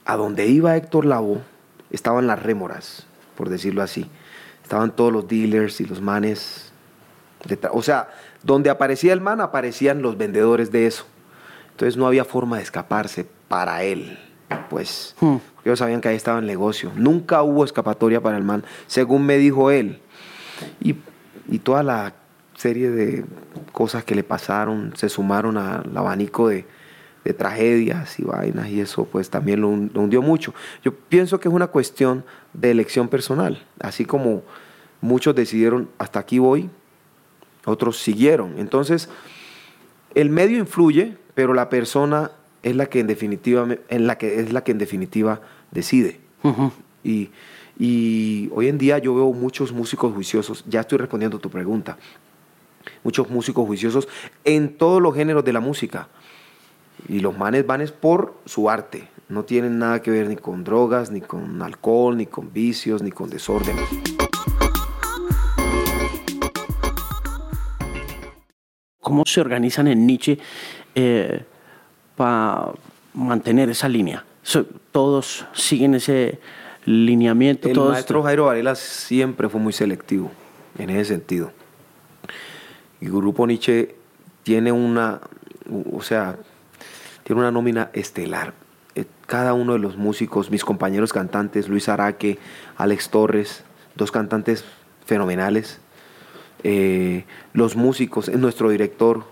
[0.05, 1.41] a donde iba Héctor Lavoe
[1.91, 4.09] estaban las rémoras, por decirlo así.
[4.63, 6.73] Estaban todos los dealers y los manes.
[7.73, 8.11] o sea,
[8.43, 11.07] donde aparecía el man, aparecían los vendedores de eso.
[11.71, 14.19] Entonces no había forma de escaparse para él.
[14.69, 15.37] Pues, hmm.
[15.65, 16.93] ellos sabían que ahí estaba el negocio.
[16.97, 20.01] Nunca hubo escapatoria para el man, según me dijo él.
[20.81, 20.97] Y,
[21.49, 22.15] y toda la
[22.61, 23.25] serie de
[23.73, 26.67] cosas que le pasaron se sumaron al abanico de,
[27.39, 30.53] tragedias y vainas y eso pues también lo, hundió mucho.
[30.83, 34.43] Yo pienso que es una cuestión de elección personal, así como
[35.01, 36.69] muchos decidieron hasta aquí voy,
[37.65, 38.59] otros siguieron.
[38.59, 39.09] Entonces,
[40.17, 42.33] el medio influye, pero la persona
[42.65, 46.19] es la que en definitiva, en la que, es la que en definitiva decide.
[47.05, 47.31] y,
[47.79, 51.99] y hoy en día yo veo muchos músicos juiciosos, ya estoy respondiendo a tu pregunta,
[53.03, 54.09] muchos músicos juiciosos
[54.45, 56.09] en todos los géneros de la música.
[57.09, 59.09] Y los manes van es por su arte.
[59.29, 63.11] No tienen nada que ver ni con drogas, ni con alcohol, ni con vicios, ni
[63.11, 63.77] con desorden.
[69.01, 70.39] ¿Cómo se organizan en Nietzsche
[70.95, 71.45] eh,
[72.17, 72.73] para
[73.15, 74.25] mantener esa línea?
[74.91, 76.41] todos siguen ese
[76.85, 77.69] lineamiento.
[77.69, 80.31] El maestro Jairo Varela siempre fue muy selectivo
[80.79, 81.53] en ese sentido.
[83.01, 83.95] Y Grupo Nietzsche
[84.43, 85.21] tiene una,
[85.93, 86.37] o sea,
[87.25, 88.55] tiene una nómina estelar.
[88.95, 92.39] Eh, cada uno de los músicos, mis compañeros cantantes, Luis Araque,
[92.77, 93.65] Alex Torres,
[93.95, 94.65] dos cantantes
[95.07, 95.81] fenomenales.
[96.63, 99.25] Eh, los músicos, nuestro director,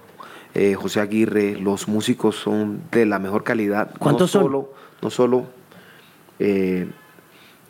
[0.54, 3.90] eh, José Aguirre, los músicos son de la mejor calidad.
[3.98, 5.46] ¿Cuántos no solo, No solo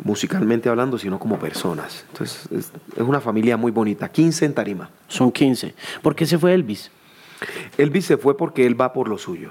[0.04, 2.04] musicalmente hablando, sino como personas.
[2.12, 4.08] Entonces, es, una familia muy bonita.
[4.08, 4.90] 15 en Tarima.
[5.08, 5.74] Son 15.
[6.02, 6.90] ¿Por qué se fue Elvis?
[7.76, 9.50] Elvis se fue porque él va por lo suyo.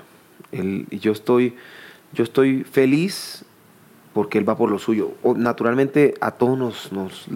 [0.51, 1.55] y yo estoy,
[2.13, 3.45] yo estoy feliz
[4.13, 5.13] porque él va por lo suyo.
[5.35, 7.27] naturalmente a todos nos, nos,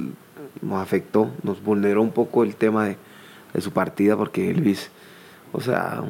[0.79, 2.97] afectó, nos vulneró un poco el tema de,
[3.59, 4.89] su partida porque Elvis,
[5.51, 6.01] o sea,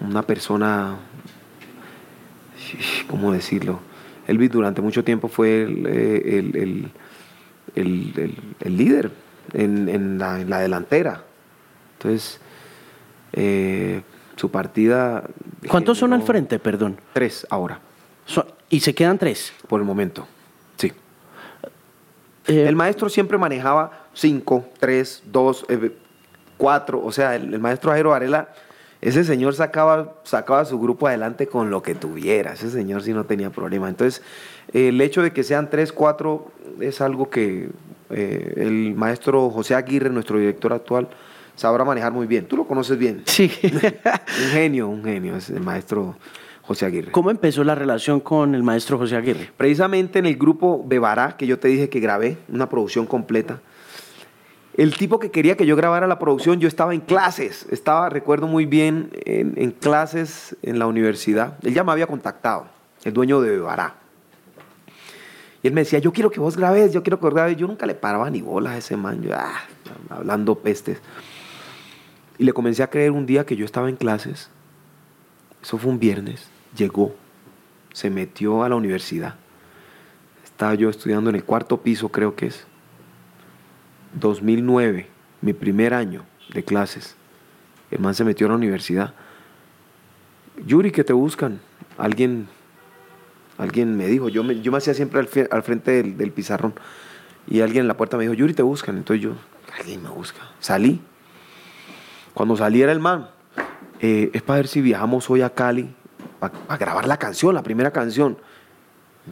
[0.00, 0.96] una persona,
[3.08, 3.80] ¿cómo decirlo?
[4.26, 6.90] Elvis durante mucho tiempo fue el,
[7.74, 8.34] eh,
[8.64, 9.10] líder
[9.52, 11.22] en, la, delantera.
[11.98, 12.40] Entonces,
[13.32, 14.02] eh,
[14.36, 15.24] su partida...
[15.68, 16.98] ¿Cuántos son al frente, perdón?
[17.12, 17.80] Tres ahora.
[18.70, 19.52] ¿Y se quedan tres?
[19.68, 20.26] Por el momento,
[20.76, 20.92] sí.
[22.46, 25.64] Eh, el maestro siempre manejaba cinco, tres, dos,
[26.56, 27.02] cuatro.
[27.04, 28.48] O sea, el, maestro Jairo Varela
[29.04, 32.54] ese señor sacaba, sacaba su grupo adelante con lo que tuviera.
[32.54, 33.90] Ese señor sí no tenía problema.
[33.90, 34.22] Entonces,
[34.72, 37.68] el hecho de que sean tres, cuatro, es algo que
[38.08, 41.10] eh, el maestro José Aguirre, nuestro director actual,
[41.54, 42.46] sabrá manejar muy bien.
[42.46, 43.24] Tú lo conoces bien.
[43.26, 43.52] Sí.
[43.62, 46.16] un genio, un genio, es el maestro
[46.62, 47.12] José Aguirre.
[47.12, 49.50] ¿Cómo empezó la relación con el maestro José Aguirre?
[49.54, 53.60] Precisamente en el grupo Bebará, que yo te dije que grabé, una producción completa.
[54.76, 58.48] El tipo que quería que yo grabara la producción, yo estaba en clases, estaba, recuerdo
[58.48, 61.58] muy bien, en, clases en la universidad.
[61.62, 62.66] Él ya me había contactado,
[63.04, 63.94] el dueño de Bebará.
[65.62, 67.56] Y él me decía, yo quiero que vos grabes, yo quiero que vos grabes.
[67.56, 69.62] Yo nunca le paraba ni bolas a ese man, yo, ah,
[70.10, 70.98] hablando pestes.
[72.36, 74.50] Y le comencé a creer un día que yo estaba en clases,
[75.62, 77.14] eso fue un viernes, llegó,
[77.92, 79.36] se metió a la universidad.
[80.42, 82.66] Estaba yo estudiando en el cuarto piso, creo que es.
[84.20, 85.08] 2009,
[85.40, 87.16] mi primer año de clases.
[87.90, 89.14] El man se metió a la universidad.
[90.66, 91.60] Yuri, que te buscan.
[91.98, 92.48] Alguien,
[93.58, 96.74] alguien me dijo, yo me, yo me hacía siempre al, frente del, pizarrón.
[97.46, 98.96] Y alguien en la puerta me dijo, Yuri, te buscan.
[98.96, 99.32] Entonces yo,
[99.78, 100.40] alguien me busca.
[100.60, 101.00] Salí.
[102.32, 103.28] Cuando saliera el man,
[104.00, 105.94] eh, es para ver si viajamos hoy a Cali
[106.38, 108.36] para grabar la canción, la primera canción.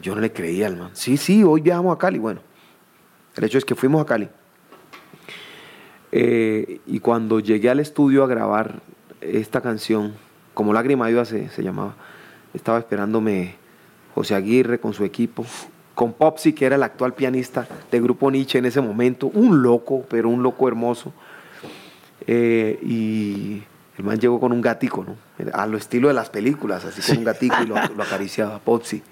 [0.01, 0.91] Yo no le creía al man.
[0.93, 2.19] Sí, sí, hoy viajamos a Cali.
[2.19, 2.41] Bueno,
[3.37, 4.29] el hecho es que fuimos a Cali.
[6.13, 8.81] Eh, y cuando llegué al estudio a grabar
[9.23, 10.15] esta canción,
[10.55, 11.95] como Lágrima Viva se, se llamaba,
[12.53, 13.55] estaba esperándome
[14.15, 15.47] José Aguirre con su equipo,
[15.95, 20.05] con Popsi, que era el actual pianista del grupo Nietzsche en ese momento, un loco,
[20.09, 21.13] pero un loco hermoso.
[22.27, 23.63] Eh, y
[23.99, 25.17] el man llegó con un gatico, ¿no?
[25.53, 29.03] A lo estilo de las películas, así con un gatico y lo, lo acariciaba, Popsi.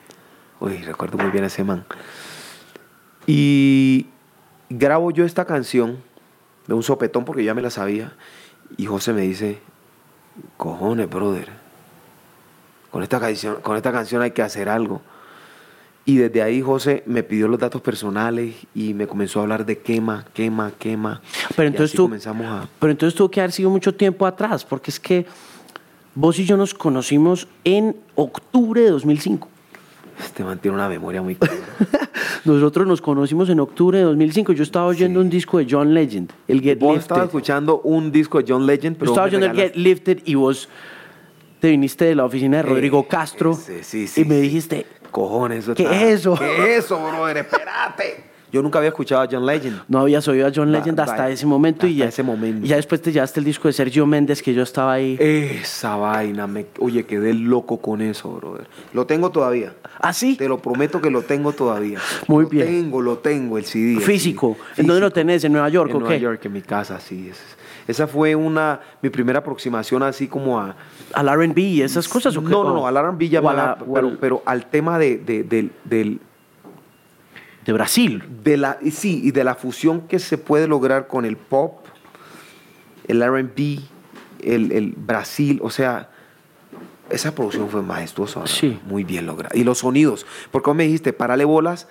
[0.60, 1.84] Uy, recuerdo muy bien a ese man.
[3.26, 4.06] Y
[4.68, 5.98] grabo yo esta canción
[6.70, 8.12] de un sopetón porque ya me la sabía.
[8.76, 9.58] Y José me dice,
[10.56, 11.48] cojones, brother,
[12.92, 15.02] con esta canción, con esta canción hay que hacer algo.
[16.04, 19.78] Y desde ahí José me pidió los datos personales y me comenzó a hablar de
[19.78, 21.20] quema, quema, quema.
[21.56, 22.68] Pero entonces, tú, comenzamos a...
[22.78, 25.26] pero entonces tuvo que haber sido mucho tiempo atrás, porque es que
[26.14, 29.48] vos y yo nos conocimos en octubre de 2005.
[30.24, 31.36] Este man tiene una memoria muy
[32.44, 34.52] Nosotros nos conocimos en octubre de 2005.
[34.52, 37.24] Yo estaba oyendo un disco de John Legend, el Get vos Lifted.
[37.24, 39.06] escuchando un disco de John Legend, pero.
[39.06, 40.68] Yo estaba oyendo el Get Lifted y vos
[41.60, 45.82] te viniste de la oficina de Rodrigo Castro sí, sí, y me dijiste, cojones, ¿qué
[45.84, 46.34] es eso?
[46.34, 47.36] ¿Qué es eso, brother?
[47.38, 48.29] Espérate.
[48.52, 49.82] Yo nunca había escuchado a John Legend.
[49.88, 52.64] No habías oído a John Legend hasta ese momento y ya, ese momento.
[52.66, 55.16] Y ya después te llevaste el disco de Sergio Méndez que yo estaba ahí.
[55.20, 58.66] Esa vaina, me, oye, quedé loco con eso, brother.
[58.92, 59.74] Lo tengo todavía.
[60.00, 60.36] ¿Ah, sí?
[60.36, 61.98] Te lo prometo que lo tengo todavía.
[62.26, 62.66] Muy lo bien.
[62.66, 64.00] tengo, lo tengo, el CD.
[64.00, 64.56] Físico.
[64.74, 64.80] CD.
[64.82, 65.44] ¿En dónde lo tenés?
[65.44, 66.20] ¿En Nueva York en o Nueva qué?
[66.20, 67.28] York, en mi casa, sí.
[67.30, 67.38] Es,
[67.88, 70.76] esa fue una, mi primera aproximación así como a...
[71.12, 72.36] ¿Al R&B y esas cosas?
[72.36, 72.50] ¿o qué?
[72.50, 75.18] No, no, no, al R&B ya o a la- pero, al- pero al tema de,
[75.18, 76.20] de- del- del,
[77.70, 78.24] De Brasil.
[78.42, 81.86] de la, y sí, y de la fusión que se puede lograr con el pop,
[83.06, 83.78] el R&B,
[84.42, 86.10] el, el Brasil, o sea,
[87.10, 88.48] esa producción fue majestuosa, ¿no?
[88.48, 88.80] Sí.
[88.86, 89.56] muy bien lograda.
[89.56, 91.86] Y los sonidos, porque como me dijiste, parale bolas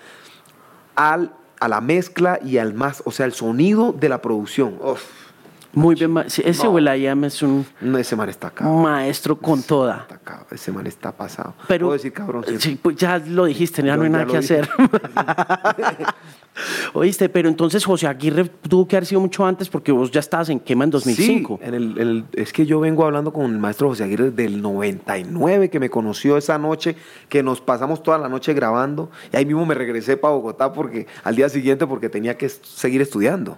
[0.95, 4.77] al, a la mezcla y al más, o sea, el sonido de la producción.
[4.81, 5.03] Uf,
[5.73, 6.15] Muy bien.
[6.27, 6.71] sí, Ese No.
[6.71, 8.65] Will.i.am es un no, ese man está acá.
[8.65, 9.99] maestro con toda.
[10.01, 11.53] Está acá, ese man está pasado.
[11.67, 12.43] Pero, Puedo decir cabrón.
[12.57, 14.59] Sí, pues ya lo dijiste, ya Yo no hay ya nada que dije.
[14.61, 14.69] hacer.
[16.93, 20.49] Oíste, pero entonces José Aguirre tuvo que haber sido mucho antes porque vos ya estabas
[20.49, 21.59] en quema en 2005.
[21.61, 24.31] Sí, en el, en el- es que yo vengo hablando con el maestro José Aguirre
[24.31, 26.95] del 99, que me conoció esa noche,
[27.29, 29.09] que nos pasamos toda la noche grabando.
[29.31, 33.01] Y ahí mismo me regresé para Bogotá porque, al día siguiente porque tenía que seguir
[33.01, 33.57] estudiando.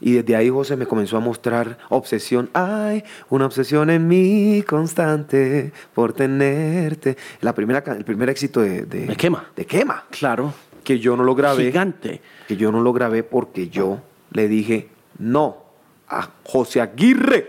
[0.00, 2.50] Y desde ahí José me comenzó a mostrar obsesión.
[2.52, 7.16] Hay una obsesión en mí constante por tenerte.
[7.40, 9.46] La primera, el primer éxito de, de, De Quema.
[9.56, 10.04] De Quema.
[10.10, 10.52] Claro.
[10.82, 12.20] Que yo no lo grabé Gigante.
[12.46, 14.00] que yo no lo grabé porque yo
[14.32, 15.64] le dije no
[16.08, 17.48] a José Aguirre.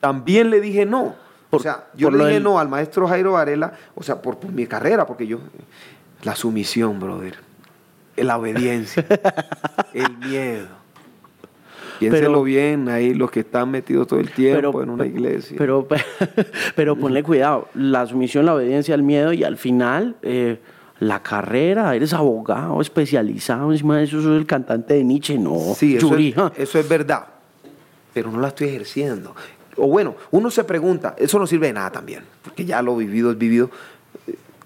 [0.00, 1.14] También le dije no.
[1.48, 4.38] Por- o sea, yo le dije del- no al maestro Jairo Varela, o sea, por,
[4.38, 5.38] por mi carrera, porque yo.
[6.22, 7.36] La sumisión, brother.
[8.16, 9.06] La obediencia.
[9.94, 10.68] el miedo.
[11.98, 15.56] Piénselo Pero- bien, ahí los que están metidos todo el tiempo Pero, en una iglesia.
[15.58, 15.86] Pero,
[16.76, 17.68] pero ponle cuidado.
[17.74, 20.58] La sumisión, la obediencia, el miedo y al final eh,
[21.00, 21.94] la carrera.
[21.94, 23.72] Eres abogado especializado.
[23.72, 25.38] Encima de eso, sos el cantante de Nietzsche.
[25.38, 26.52] No, Sí, eso Yuri, es, ah.
[26.56, 27.26] eso es verdad,
[28.12, 29.34] pero no la estoy ejerciendo.
[29.76, 33.30] O bueno, uno se pregunta, eso no sirve de nada también, porque ya lo vivido
[33.30, 33.70] es vivido.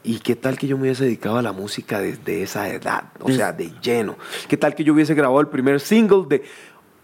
[0.02, 3.04] ¿Y qué tal que yo me hubiese dedicado a la música desde esa edad?
[3.20, 4.16] O sea, de lleno.
[4.48, 6.42] ¿Qué tal que yo hubiese grabado el primer single de,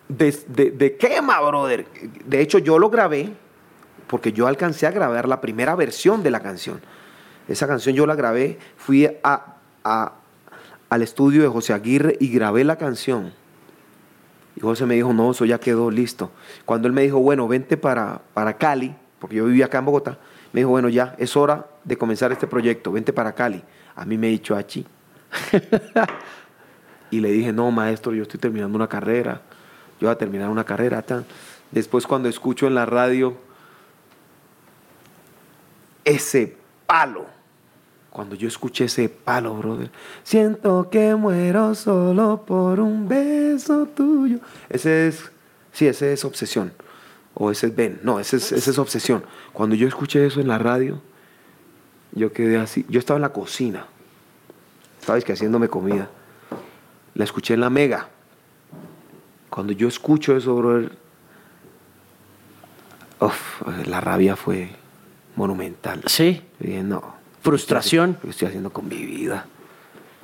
[0.09, 0.99] de, de, de
[1.49, 1.87] brother?
[2.25, 3.33] De hecho, yo lo grabé
[4.07, 6.81] porque yo alcancé a grabar la primera versión de la canción.
[7.49, 10.13] Esa canción yo la grabé, fui a, a-
[10.89, 13.33] al estudio de José Aguirre y grabé la canción.
[14.55, 16.31] Y José me dijo, no, eso ya quedó listo.
[16.65, 20.19] Cuando él me dijo, bueno, vente para, para Cali, porque yo vivía acá en Bogotá,
[20.53, 23.63] Me dijo, bueno, ya, es hora de comenzar este proyecto, vente para Cali.
[23.95, 24.87] A mí me dicho achi.
[27.11, 29.43] y le dije, no, maestro, yo estoy terminando una carrera.
[30.01, 31.03] Yo voy a terminar una carrera.
[31.03, 31.25] Tan.
[31.71, 33.37] Después cuando escucho en la radio
[36.05, 36.57] ese
[36.87, 37.27] palo,
[38.11, 39.91] cuando yo escuché ese palo, brother,
[40.23, 44.39] siento que muero solo por un beso tuyo.
[44.71, 45.31] Ese es,
[45.73, 46.73] sí, ese es obsesión.
[47.35, 48.01] O ese es Ben.
[48.03, 49.23] No, ese es, ese es obsesión.
[49.53, 51.03] Cuando yo escuché eso en la radio,
[52.13, 52.87] yo quedé así.
[52.89, 53.87] Yo estaba en la cocina.
[54.99, 56.09] Estaba que haciéndome comida.
[57.15, 58.09] La escuché en la mega.
[59.51, 60.93] Cuando yo escucho eso, brother,
[63.21, 64.71] uf, la rabia fue
[65.37, 66.03] monumental.
[66.07, 66.43] Sí.
[66.59, 67.15] Dije, no.
[67.43, 68.17] Frustración.
[68.21, 69.47] ¿Qué estoy haciendo con mi vida?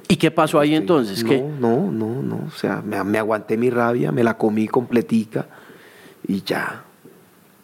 [0.09, 1.23] ¿Y qué pasó ahí entonces?
[1.23, 1.41] No, ¿Qué?
[1.41, 2.45] no, no, no.
[2.47, 5.47] O sea, me, me aguanté mi rabia, me la comí completica
[6.27, 6.85] y ya.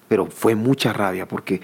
[0.09, 1.61] Pero fue mucha rabia porque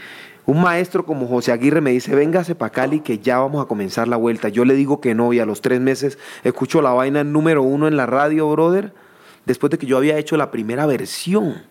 [0.46, 4.08] un maestro como José Aguirre me dice, véngase para Cali que ya vamos a comenzar
[4.08, 4.50] la vuelta.
[4.50, 7.88] Yo le digo que no y a los tres meses escucho la vaina número uno
[7.88, 8.92] en la radio, brother,
[9.44, 11.62] después de que yo había hecho la primera versión.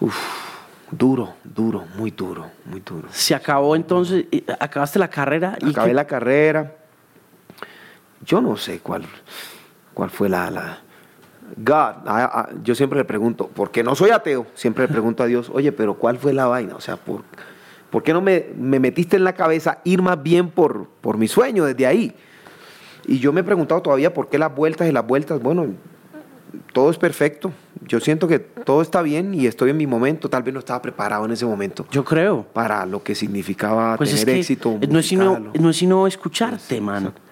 [0.00, 0.16] Uf,
[0.90, 3.08] duro, duro, muy duro, muy duro.
[3.10, 4.26] Se acabó entonces,
[4.58, 6.76] acabaste la carrera y Acabé la carrera.
[8.24, 9.04] Yo no sé cuál,
[9.94, 10.50] cuál fue la...
[10.50, 10.78] la
[11.54, 15.70] God, yo siempre le pregunto, porque no soy ateo, siempre le pregunto a Dios, oye,
[15.70, 16.76] pero ¿cuál fue la vaina?
[16.76, 17.24] O sea, ¿por,
[17.90, 21.28] ¿por qué no me, me metiste en la cabeza ir más bien por, por mi
[21.28, 22.16] sueño desde ahí?
[23.06, 25.66] Y yo me he preguntado todavía por qué las vueltas y las vueltas, bueno,
[26.72, 27.52] todo es perfecto.
[27.86, 30.28] Yo siento que todo está bien y estoy en mi momento.
[30.30, 32.44] Tal vez no estaba preparado en ese momento yo creo.
[32.52, 34.78] para lo que significaba Pues es tener que éxito.
[34.88, 35.70] no es, sino, ¿no?
[35.70, 37.08] es sino escucharte, Sí, mano.
[37.08, 37.22] exacto.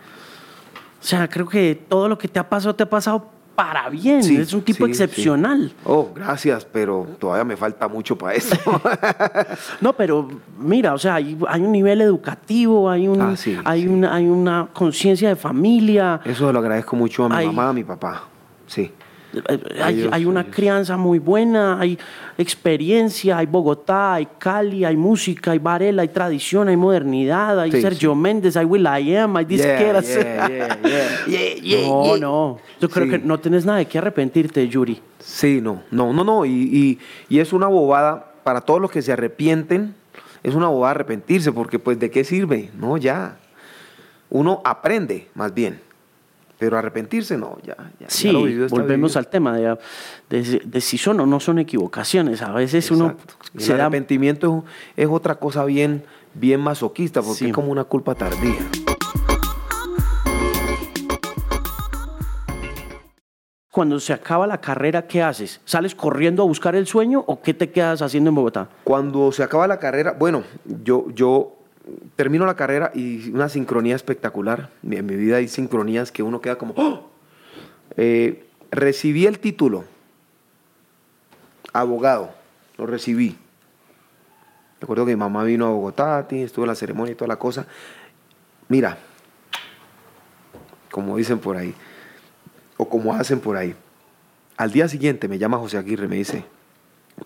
[1.00, 4.22] O sea, creo que todo lo que te ha pasado, te ha pasado para bien.
[4.22, 5.68] Sí, es un tipo sí, excepcional.
[5.70, 5.74] sí.
[5.84, 8.56] Oh, gracias, pero todavía me falta mucho para eso.
[9.80, 10.28] No, pero
[10.58, 13.86] mira, o sea, hay, hay un nivel educativo, hay, un, Ah, hay.
[13.86, 17.46] Una, hay una conciencia de familia, eso lo agradezco mucho a mi Ay.
[17.46, 18.24] mamá, a mi papá.
[18.66, 18.90] Sí.
[20.12, 21.98] Hay, una crianza muy buena, hay
[22.36, 27.80] experiencia, hay Bogotá, hay Cali, hay música, hay Varela, hay tradición, hay modernidad, hay Sí,
[27.80, 28.18] Sergio sí.
[28.18, 30.06] Méndez, hay Will I Am, hay disqueras.
[30.06, 30.78] Yeah,
[31.28, 32.58] yeah, yeah, no, no.
[32.80, 33.10] Yo creo Sí.
[33.12, 35.00] que no tienes nada de qué arrepentirte, Yuri.
[35.20, 36.44] Sí, no, no, no, no.
[36.44, 39.94] Y, y- y es una bobada para todos los que se arrepienten.
[40.42, 43.36] Es una bobada arrepentirse, porque pues de qué sirve, no, ya.
[44.30, 45.80] Uno aprende, más bien.
[46.60, 47.74] Pero arrepentirse, no, ya.
[47.74, 49.76] ya, ya Sí, lo volvemos al tema de,
[50.28, 52.42] de- de si son o no son equivocaciones.
[52.42, 53.16] A veces uno
[53.56, 57.46] se el da arrepentimiento es, es otra cosa bien, bien masoquista, porque Sí.
[57.46, 58.58] es como una culpa tardía.
[63.72, 65.60] Cuando se acaba la carrera, ¿qué haces?
[65.64, 68.68] ¿Sales corriendo a buscar el sueño o qué te quedas haciendo en Bogotá?
[68.84, 70.42] Cuando se acaba la carrera, bueno,
[70.82, 71.56] yo, yo
[72.16, 74.70] termino la carrera y una sincronía espectacular.
[74.82, 77.10] En mi vida hay sincronías que uno queda como, ¡oh!
[77.96, 79.84] Eh, recibí el título,
[81.72, 82.30] abogado,
[82.78, 83.36] lo recibí.
[84.80, 87.66] Recuerdo que mi mamá vino a Bogotá, estuvo en la ceremonia y toda la cosa.
[88.68, 88.96] Mira,
[90.90, 91.74] como dicen por ahí,
[92.76, 93.74] o como hacen por ahí.
[94.56, 96.44] Al día siguiente me llama José Aguirre, me dice,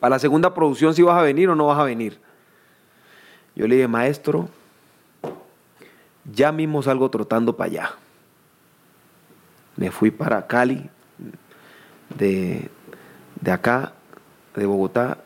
[0.01, 2.19] para la segunda producción si vas a venir o no vas a venir.
[3.57, 4.49] Yo le dije, maestro,
[6.33, 7.95] ya mismo salgo trotando para allá.
[9.77, 10.89] Me fui para Cali,
[12.17, 12.69] de,
[13.41, 13.93] de acá,
[14.55, 15.19] de Bogotá,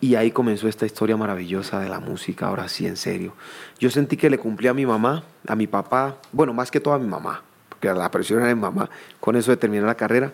[0.00, 3.34] y ahí comenzó esta historia maravillosa de la música, ahora sí, en serio.
[3.80, 6.94] Yo sentí que le cumplí a mi mamá, a mi papá, bueno, más que todo
[6.94, 9.96] a mi mamá, porque la presión era de mi mamá, con eso de terminar la
[9.96, 10.32] carrera.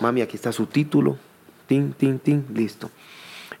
[0.00, 1.16] Mami, aquí está su título,
[1.66, 2.90] tin, tin, tin, listo.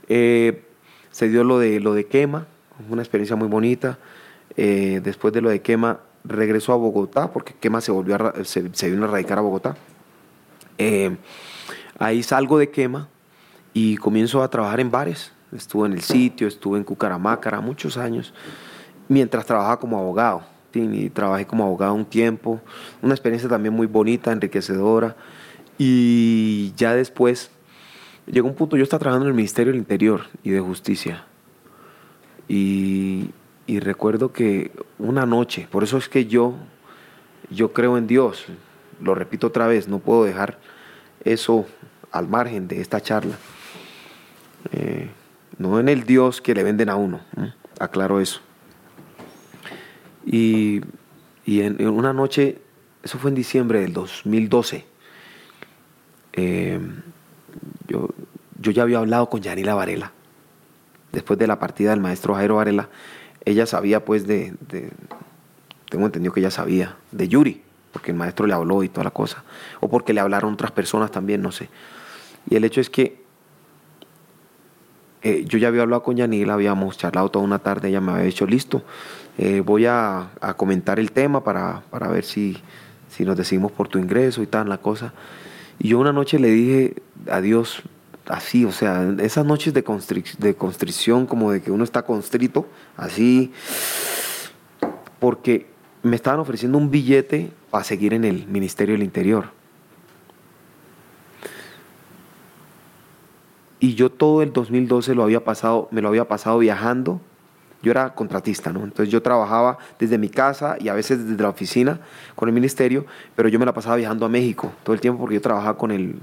[0.08, 0.64] Eh,
[1.10, 2.46] se dio lo de, lo de quema,
[2.88, 3.98] una experiencia muy bonita.
[4.56, 8.68] Eh, después de lo de quema, regresó a Bogotá, porque quema se, volvió a se,
[8.72, 9.76] se vino a radicar a Bogotá.
[10.78, 11.16] Eh,
[11.98, 13.08] ahí salgo de quema
[13.74, 15.32] y comienzo a trabajar en bares.
[15.52, 18.32] Estuve en el sitio, estuve en Cucaramácara muchos años,
[19.08, 20.42] mientras trabajaba como abogado.
[20.72, 22.60] Y trabajé como abogado un tiempo,
[23.02, 25.16] una experiencia también muy bonita, enriquecedora.
[25.76, 27.50] Y ya después
[28.26, 31.24] llegó un punto, yo estaba trabajando en el Ministerio del Interior y de Justicia.
[32.52, 33.30] Y,
[33.78, 36.56] recuerdo que una noche, por eso es que yo,
[37.48, 38.46] yo creo en Dios,
[39.00, 40.58] lo repito otra vez, no puedo dejar
[41.24, 41.66] eso
[42.10, 43.38] al margen de esta charla.
[44.72, 45.08] Eh,
[45.58, 47.20] no en el Dios que le venden a uno,
[47.78, 48.40] aclaro eso.
[50.26, 50.80] Y,
[51.44, 52.58] y en, en una noche,
[53.04, 54.84] eso fue en diciembre del 2012,
[56.32, 56.80] eh,
[57.86, 58.08] yo,
[58.58, 60.12] yo ya había hablado con Yanila Varela
[61.12, 62.88] después de la partida del maestro Jairo Varela,
[63.44, 64.54] ella sabía pues de,
[65.88, 69.10] tengo entendido que ella sabía, de Yuri, porque el maestro le habló y toda la
[69.10, 69.44] cosa,
[69.80, 71.68] o porque le hablaron otras personas también, no sé.
[72.48, 73.22] Y el hecho es que
[75.22, 78.24] eh, yo ya había hablado con Yanila, habíamos charlado toda una tarde, ella me había
[78.24, 78.82] dicho, listo,
[79.36, 82.56] eh, voy a, comentar el tema para, para ver si,
[83.08, 85.12] si nos decidimos por tu ingreso y tal, la cosa.
[85.78, 86.94] Y yo una noche le dije
[87.28, 87.82] adiós,
[88.30, 89.82] así, o sea, esas noches de,
[90.38, 92.66] de constricción, como de que uno está constrito,
[92.96, 93.52] así,
[95.18, 95.66] porque
[96.02, 99.50] me estaban ofreciendo un billete para seguir en el Ministerio del Interior.
[103.78, 107.20] Y yo todo el 2012 lo había pasado, me lo había pasado viajando.
[107.82, 108.84] Yo era contratista, ¿no?
[108.84, 112.00] Entonces yo trabajaba desde mi casa y a veces desde la oficina
[112.36, 115.36] con el ministerio, pero yo me la pasaba viajando a México todo el tiempo porque
[115.36, 116.16] yo trabajaba con el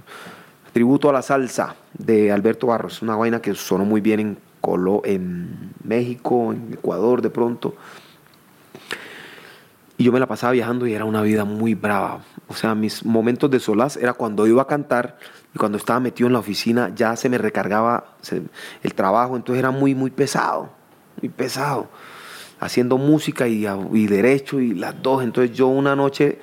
[0.78, 5.02] tributo a la salsa de Alberto Barros, una vaina que sonó muy bien en, Colo,
[5.06, 7.74] en México, en Ecuador de pronto.
[9.98, 12.20] Y yo me la pasaba viajando y era una vida muy brava.
[12.48, 15.18] O sea, mis momentos de solaz era cuando iba a cantar
[15.56, 18.14] y cuando estaba metido en la oficina ya se me recargaba
[18.84, 20.70] el trabajo, entonces era muy, muy pesado,
[21.20, 21.88] muy pesado.
[22.60, 25.24] Haciendo música y, y derecho y las dos.
[25.24, 26.38] Entonces yo una noche,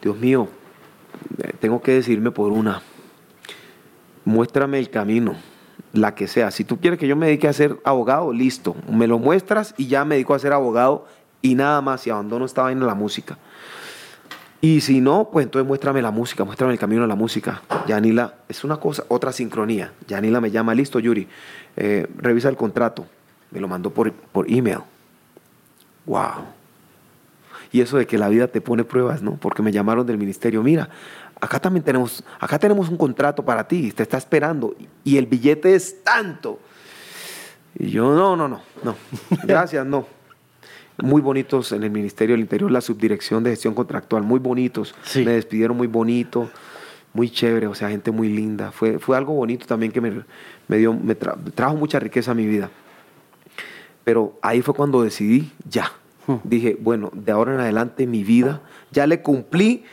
[0.00, 0.46] Dios mío,
[1.42, 2.80] eh, tengo que decirme por una
[4.24, 5.36] muéstrame el camino,
[5.92, 6.50] la que sea.
[6.50, 9.86] Si tú quieres que yo me dedique a ser abogado, listo, me lo muestras y
[9.86, 11.06] ya me dedico a ser abogado
[11.42, 13.38] y nada más, y abandono esta vaina la música.
[14.60, 17.60] Y si no, pues entonces muéstrame la música, muéstrame el camino de la música.
[17.86, 19.92] Yanila, es una cosa, otra sincronía.
[20.08, 21.28] Yanila me llama, listo, Yuri,
[21.76, 23.04] eh, revisa el contrato.
[23.50, 24.78] Me lo mandó por, por email.
[26.06, 26.46] Wow.
[27.72, 29.34] Y eso de que la vida te pone pruebas, ¿no?
[29.34, 30.88] Porque me llamaron del ministerio, mira,
[31.44, 34.74] acá también tenemos, acá tenemos un contrato para ti, te está esperando
[35.04, 36.58] y el billete es tanto.
[37.78, 38.96] Y yo, no, no, no, no,
[39.44, 40.06] gracias, no.
[40.96, 44.94] Muy bonitos en el Ministerio del Interior, la subdirección de gestión contractual, muy bonitos.
[45.16, 46.48] Me despidieron muy bonito,
[47.12, 48.70] muy chévere, o sea, gente muy linda.
[48.70, 50.22] Fue, fue algo bonito también que me,
[50.68, 52.70] me dio, me trajo mucha riqueza a mi vida.
[54.04, 55.90] Pero ahí fue cuando decidí, ya.
[56.28, 56.36] Hmm.
[56.44, 58.60] Dije, bueno, de ahora en adelante mi vida,
[58.92, 59.84] ya le cumplí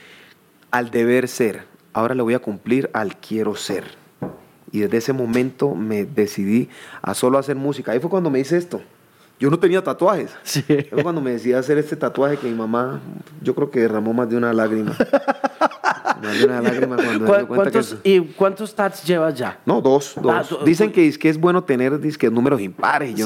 [0.72, 3.84] al deber ser, ahora le voy a cumplir al quiero ser.
[4.72, 6.70] Y desde ese momento me decidí
[7.02, 7.92] a solo hacer música.
[7.92, 8.82] Ahí fue cuando me hice esto.
[9.38, 10.32] Yo no tenía tatuajes.
[10.44, 10.62] Sí.
[10.62, 13.02] Fue cuando me decidí hacer este tatuaje que mi mamá,
[13.42, 14.96] yo creo que derramó más de una lágrima.
[17.48, 19.60] ¿Cuántos, ¿Y cuántos tats llevas ya?
[19.66, 20.16] No, dos.
[20.24, 23.16] Ah, Dicen que es, que es bueno tener que números impares.
[23.16, 23.26] Yo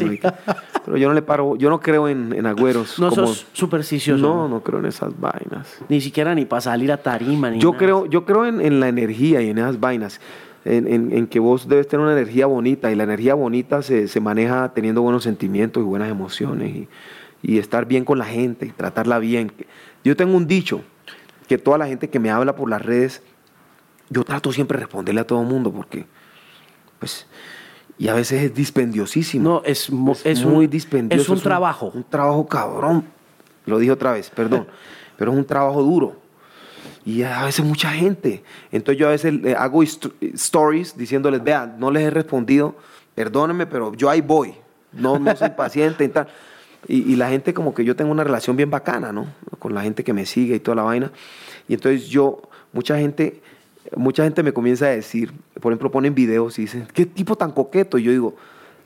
[0.86, 3.00] pero yo no le paro, yo no creo en, agüeros.
[3.00, 4.22] No sos supersticioso.
[4.22, 5.80] No, no creo en esas vainas.
[5.90, 7.50] Ni siquiera ni para salir a tarima.
[7.50, 10.22] Ni yo, Creo, yo creo en, la energía y en esas vainas.
[10.64, 15.02] En, que vos debes tener una energía bonita y la energía bonita se, maneja teniendo
[15.02, 16.88] buenos sentimientos y buenas emociones y,
[17.42, 19.52] y estar bien con la gente y tratarla bien.
[20.04, 20.82] Yo tengo un dicho
[21.48, 23.24] que toda la gente que me habla por las redes,
[24.10, 26.06] yo trato siempre de responderle a todo el mundo porque,
[27.00, 27.28] pues,
[27.98, 29.50] y a veces es dispendiosísimo.
[29.50, 29.90] No, es,
[30.24, 31.22] es, muy dispendioso.
[31.22, 31.92] Es un trabajo.
[31.94, 33.06] Un, trabajo cabrón.
[33.66, 34.68] Lo dije otra vez, perdón.
[35.18, 36.16] pero es un trabajo duro.
[37.06, 38.44] Y a veces mucha gente.
[38.72, 42.76] Entonces yo a veces hago stories diciéndoles, vean, no les he respondido,
[43.14, 44.56] perdónenme, pero yo ahí voy.
[44.92, 46.28] No, no soy paciente y tal.
[46.88, 49.28] Y, la gente como que yo tengo una relación bien bacana, ¿no?
[49.58, 51.12] Con la gente que me sigue y toda la vaina.
[51.68, 52.42] Y entonces yo,
[52.74, 53.42] mucha gente,
[53.96, 57.52] mucha gente me comienza a decir, por ejemplo, ponen videos y dicen, ¿qué tipo tan
[57.52, 57.98] coqueto?
[57.98, 58.36] Y yo digo,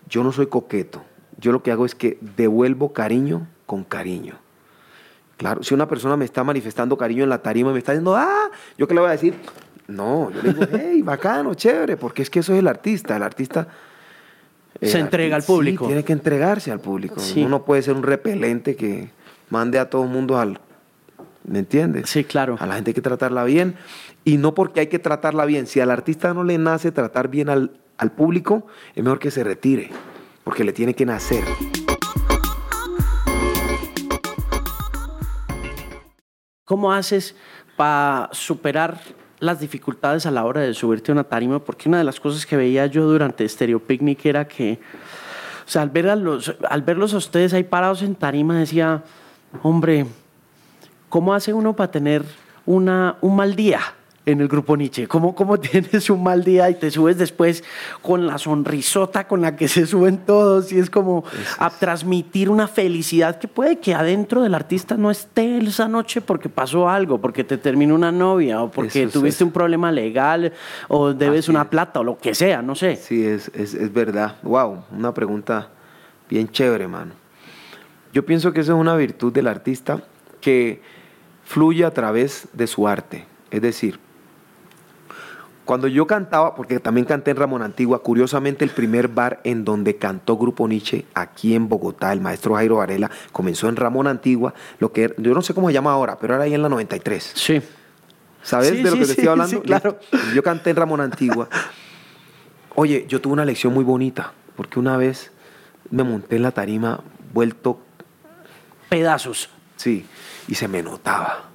[0.10, 1.04] yo no soy coqueto.
[1.38, 4.36] Yo lo que hago es que devuelvo cariño con cariño.
[5.38, 8.16] Claro, si una persona me está manifestando cariño en la tarima y me está diciendo,
[8.16, 9.36] ah, ¿yo qué le voy a decir?
[9.88, 13.16] No, yo le digo, hey, bacano, chévere, porque es que eso es el artista.
[13.16, 13.68] El artista
[14.82, 15.88] se entrega al público.
[15.88, 17.22] tiene que entregarse al público.
[17.38, 19.12] Uno puede ser un repelente que
[19.50, 20.60] mande a todo el mundo al...
[21.46, 22.10] ¿Me entiendes?
[22.10, 22.58] Sí, claro.
[22.60, 23.76] A la gente hay que tratarla bien.
[24.24, 25.68] Y no porque hay que tratarla bien.
[25.68, 29.44] Si al artista no le nace tratar bien al, al público, es mejor que se
[29.44, 29.90] retire.
[30.44, 31.44] Porque le tiene que nacer.
[36.66, 37.36] ¿Cómo haces
[37.76, 39.00] para superar
[39.40, 42.46] las dificultades a la hora de subirte a una tarima, porque una de las cosas
[42.46, 44.80] que veía yo durante Stereo Picnic era que,
[45.66, 49.04] o sea, al, ver a los, al verlos a ustedes ahí parados en tarima, decía,
[49.64, 50.06] hombre,
[51.08, 52.24] ¿cómo hace uno para tener
[52.66, 53.80] una, un mal día?
[54.32, 55.08] En el grupo Nietzsche?
[55.08, 57.64] ¿Cómo, ¿Cómo tienes un mal día y te subes después
[58.02, 60.72] con la sonrisota con la que se suben todos?
[60.72, 61.24] Y es como
[61.58, 66.50] a transmitir una felicidad que puede que adentro del artista no esté esa noche porque
[66.50, 70.54] pasó algo, porque te terminó una novia o porque tuviste un problema legal
[70.88, 72.96] o debes una plata o lo que sea, no sé.
[72.96, 74.38] Sí, es, es, es verdad.
[74.44, 75.70] Wow, una pregunta
[76.30, 77.14] bien chévere, mano.
[78.14, 80.02] Yo pienso que eso es una virtud del artista
[80.42, 80.82] que
[81.44, 83.26] fluye a través de su arte.
[83.52, 84.00] Es decir,
[85.70, 89.98] cuando yo cantaba, porque también canté en Ramón Antigua, curiosamente el primer bar en donde
[89.98, 94.92] cantó Grupo Nietzsche aquí en Bogotá, el maestro Jairo Varela, comenzó en Ramón Antigua, lo
[94.92, 97.34] que yo no sé cómo se llama ahora, pero era ahí en la 93.
[97.36, 97.62] Sí.
[98.42, 99.62] ¿Sabes de lo que te estoy hablando?
[99.62, 100.00] claro.
[100.34, 101.48] Yo canté en Ramón Antigua.
[102.74, 105.32] Oye, yo tuve una lección muy bonita, porque una vez
[105.92, 107.00] me monté en la tarima
[107.32, 107.80] vuelto
[108.90, 109.52] pedazos.
[109.76, 110.04] Sí,
[110.48, 111.49] y se me notaba.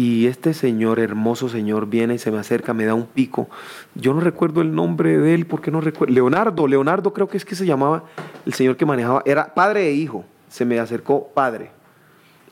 [0.00, 3.50] Y este señor, hermoso señor, viene y se me acerca, me da un pico.
[3.94, 6.14] Yo no recuerdo el nombre de él, porque no recuerdo.
[6.14, 8.04] Leonardo, Leonardo creo que es que se llamaba
[8.46, 9.22] el señor que manejaba.
[9.26, 10.24] Era padre e hijo.
[10.48, 11.70] Se me acercó padre,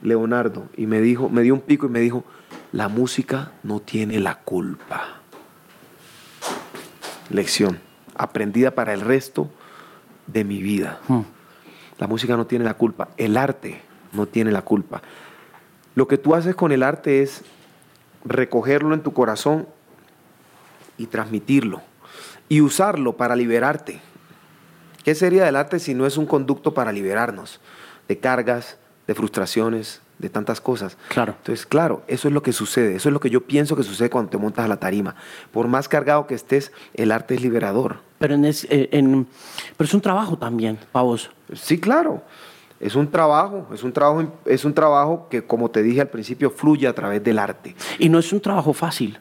[0.03, 2.23] Leonardo, y me dijo, me dio un pico y me dijo,
[2.71, 5.23] la música no tiene la culpa.
[7.31, 7.79] Lección,
[8.15, 9.51] aprendida para el resto
[10.27, 11.01] de mi vida.
[11.09, 11.23] Hmm.
[11.99, 13.81] La música no tiene la culpa, el arte
[14.13, 15.01] no tiene la culpa.
[15.95, 17.43] Lo que tú haces con el arte es
[18.25, 19.67] recogerlo en tu corazón
[20.97, 21.83] y transmitirlo
[22.49, 24.01] y usarlo para liberarte.
[25.05, 27.61] ¿Qué sería del arte si no es un conducto para liberarnos
[28.09, 30.99] de cargas, de frustraciones, de tantas cosas?
[31.09, 31.35] Claro.
[31.39, 34.11] Entonces, claro, eso es lo que sucede, eso es lo que yo pienso que sucede
[34.11, 35.15] cuando te montas a la tarima.
[35.53, 38.01] Por más cargado que estés, el arte es liberador.
[38.19, 41.31] Pero, es, eh, pero es un trabajo también, para vos.
[41.55, 42.23] Sí, claro.
[42.81, 46.51] Es un trabajo, es un trabajo, es un trabajo que, como te dije al principio,
[46.51, 47.75] fluye a través del arte.
[47.99, 49.19] Y no es un trabajo fácil.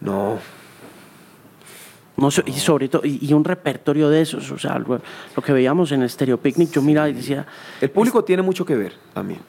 [0.00, 0.38] No.
[2.16, 5.00] No, y sobre todo, y, un repertorio de esos, o sea, lo,
[5.42, 7.44] que veíamos en Stereo Picnic, yo miraba y decía...
[7.80, 9.40] El público tiene mucho que ver también.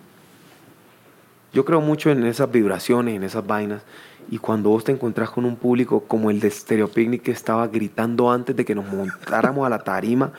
[1.54, 3.84] Yo creo mucho en esas vibraciones, en esas vainas,
[4.32, 7.68] y cuando vos te encontrás con un público como el de Stereo Picnic que estaba
[7.68, 10.34] gritando antes de que nos montáramos a la tarima,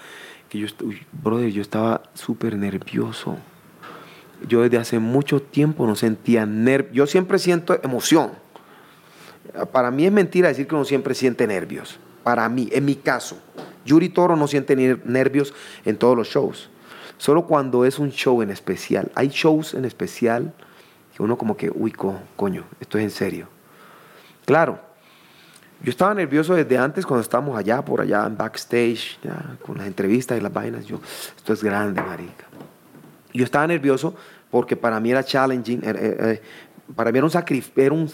[0.49, 0.66] que yo,
[1.12, 3.36] brother, yo estaba súper nervioso.
[4.47, 6.94] Yo desde hace mucho tiempo no sentía nervios.
[6.94, 8.32] Yo siempre siento emoción.
[9.72, 11.99] Para mí es mentira decir que uno siempre siente nervios.
[12.22, 13.38] Para mí, en mi caso,
[13.84, 16.68] Yuri Toro no siente nervios en todos los shows.
[17.18, 19.11] Solo cuando es un show en especial.
[19.14, 20.53] Hay shows en especial
[21.16, 21.92] que uno como que, uy,
[22.36, 23.49] coño, esto es en serio.
[24.44, 24.80] Claro,
[25.83, 29.18] yo estaba nervioso desde antes cuando estábamos allá, por allá en backstage,
[29.64, 30.87] con las entrevistas y las vainas.
[30.87, 31.01] Yo,
[31.37, 32.47] esto es grande, marica.
[33.33, 34.14] Yo estaba nervioso
[34.51, 36.43] porque para mí era challenging, eh, eh,
[36.95, 37.33] para mí era un,
[37.77, 38.11] era un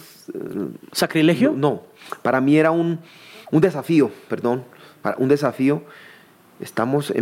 [0.90, 1.52] sacrilegio.
[1.56, 1.82] No,
[2.22, 2.98] para mí era un,
[3.50, 4.64] un desafío, perdón,
[5.18, 5.82] un desafío.
[6.58, 7.12] Estamos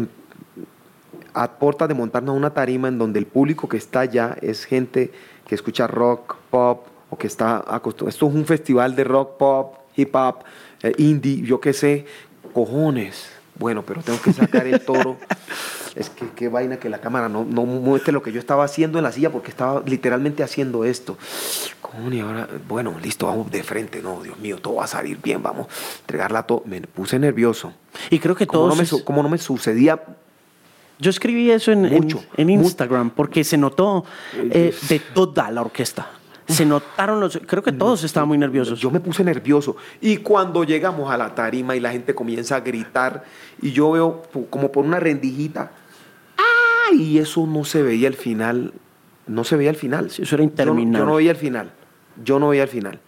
[1.35, 5.13] a puerta de montarnos una tarima en donde el público que está allá es gente
[5.47, 8.09] que escucha rock, pop, o que está acostumbrado.
[8.09, 10.45] Esto es un festival de rock, pop, hip hop,
[10.83, 12.07] eh, indie, yo qué sé,
[12.53, 13.29] cojones.
[13.59, 15.17] Bueno, pero tengo que sacar el toro.
[15.95, 18.99] es que qué vaina que la cámara no, no muestre lo que yo estaba haciendo
[18.99, 21.19] en la silla porque estaba literalmente haciendo esto.
[22.23, 24.01] Ahora, bueno, listo, vamos de frente.
[24.01, 26.63] No, Dios mío, todo va a salir bien, vamos a entregarla todo.
[26.65, 27.73] Me puse nervioso.
[28.11, 28.73] Y creo que todo.
[29.05, 30.01] Como, no me sucedía
[30.99, 36.11] yo escribí eso en, en, Instagram porque se notó eh, de toda la orquesta
[36.51, 37.39] se notaron los...
[37.47, 38.79] Creo que todos estaban muy nerviosos.
[38.79, 39.77] Yo me puse nervioso.
[40.01, 43.25] Y cuando llegamos a la tarima y la gente comienza a gritar
[43.61, 45.73] y yo veo como por una rendijita,
[46.91, 47.03] ¡ay!
[47.03, 48.73] Y eso no se veía al final.
[49.27, 50.07] No se veía al final.
[50.07, 50.99] eso era interminable.
[50.99, 51.71] Yo, no veía al final.
[52.23, 53.01] Yo no veía al final.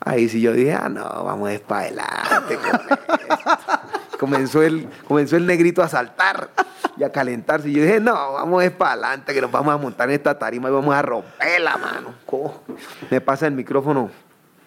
[0.00, 2.58] Ahí sí yo dije, ah, no, vamos a adelante.
[4.20, 6.50] comenzó, el, comenzó el negrito a saltar
[6.98, 7.70] y a calentarse.
[7.70, 10.38] Y yo dije, no, vamos es para adelante, que nos vamos a montar en esta
[10.38, 12.14] tarima y vamos a romper la mano.
[13.10, 14.10] Me pasa el micrófono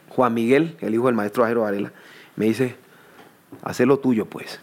[0.09, 1.91] Juan Miguel, el hijo del maestro Ajero Varela.
[2.35, 2.75] Me dice,
[3.61, 4.59] haz lo tuyo, pues.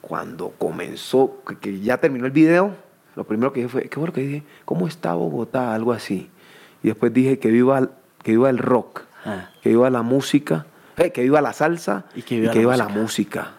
[0.00, 2.74] Cuando comenzó, que ya terminó el video,
[3.14, 4.42] lo primero que dije fue, ¿qué fue lo que dije?
[4.64, 5.74] ¿Cómo está Bogotá?
[5.74, 6.30] Algo así.
[6.82, 7.90] Y después dije que viva,
[8.22, 9.50] que viva el rock, ah.
[9.62, 10.64] que viva la música,
[10.96, 13.52] eh, que viva la salsa y que viva, la música.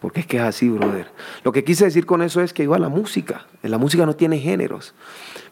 [0.00, 1.08] Porque es que es así, brother.
[1.42, 3.46] Lo que quise decir con eso es que iba la música.
[3.62, 4.94] La música no tiene géneros.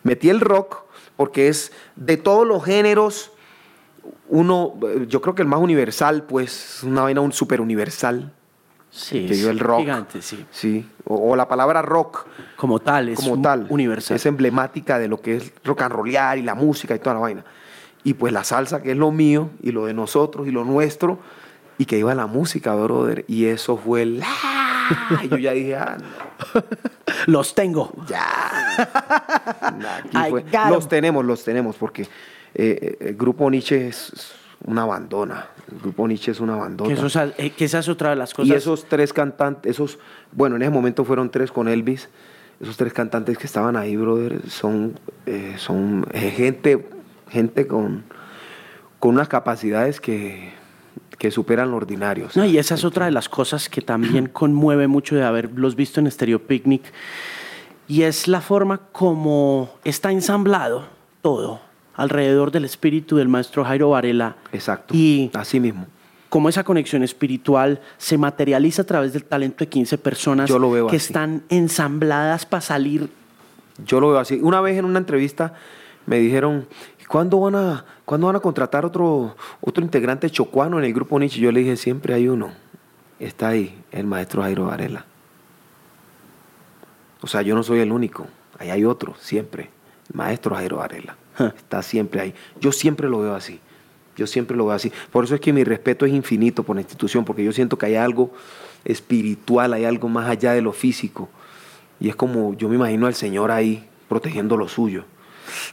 [0.02, 0.84] Metí el rock
[1.16, 3.32] porque es de todos los géneros,
[4.28, 4.74] uno,
[5.08, 8.32] yo creo que el más universal, pues, una vaina un súper universal.
[8.90, 9.80] Sí, que dio el es rock.
[9.80, 10.46] gigante, sí.
[10.52, 12.26] Sí, o, o la palabra rock
[12.56, 13.66] Como tal, es como tal.
[13.68, 14.16] universal.
[14.16, 17.20] Es emblemática de lo que es rock and rollear y la música y toda la
[17.20, 17.44] vaina.
[18.04, 21.18] Y pues la salsa, que es lo mío y lo de nosotros y lo nuestro,
[21.78, 23.24] y que iba la música, brother.
[23.28, 24.22] Y eso fue el...
[25.22, 26.62] Y yo ya dije, ah, no,
[27.26, 27.92] Los tengo.
[28.06, 28.26] ya.
[30.30, 30.42] Fue.
[30.42, 30.70] got 'em.
[30.70, 32.08] Los tenemos, los tenemos, porque eh,
[32.54, 34.32] eh, el grupo Nietzsche es
[34.64, 35.46] una bandona.
[35.72, 36.88] El grupo Nietzsche es una bandona.
[36.94, 38.48] Que, eso es- eh, que esa es otra de las cosas.
[38.48, 39.98] Y esos tres cantantes, esos,
[40.32, 42.08] bueno, en ese momento fueron tres con Elvis.
[42.60, 46.86] Esos tres cantantes que estaban ahí, brother, son, eh, son gente,
[47.30, 48.04] gente con,
[49.00, 50.52] con unas capacidades que,
[51.18, 52.26] que superan lo ordinario.
[52.26, 55.22] o sea, No, y esa es otra de las cosas que también conmueve mucho de
[55.24, 56.82] haberlos visto en Stereo Picnic.
[57.86, 60.86] Y es la forma como está ensamblado
[61.22, 61.60] todo
[61.96, 64.36] alrededor del espíritu del maestro Jairo Varela.
[64.52, 64.94] Exacto.
[64.94, 65.86] Y Así mismo.
[66.28, 70.70] cómo esa conexión espiritual se materializa a través del talento de 15 personas Yo lo
[70.70, 71.06] veo que así.
[71.06, 73.08] están ensambladas para salir.
[73.86, 74.40] Yo lo veo así.
[74.42, 75.54] Una vez en una entrevista
[76.06, 76.66] me dijeron,
[77.08, 81.40] ¿cuándo van a, ¿cuándo van a contratar otro, otro integrante chocuano en el grupo Nietzsche?
[81.40, 82.52] Yo le dije, siempre hay uno.
[83.18, 85.04] Está ahí, el maestro Jairo Varela.
[87.20, 88.26] O sea, yo no soy el único.
[88.58, 89.70] Ahí hay otro, siempre.
[90.10, 91.16] El maestro Jairo Varela.
[91.56, 92.34] Está siempre ahí.
[92.60, 93.60] Yo siempre lo veo así.
[94.16, 94.92] Yo siempre lo veo así.
[95.10, 97.86] Por eso es que mi respeto es infinito por la institución, porque yo siento que
[97.86, 98.30] hay algo
[98.84, 101.28] espiritual, hay algo más allá de lo físico.
[101.98, 105.04] Y es como, yo me imagino al Señor ahí protegiendo lo suyo.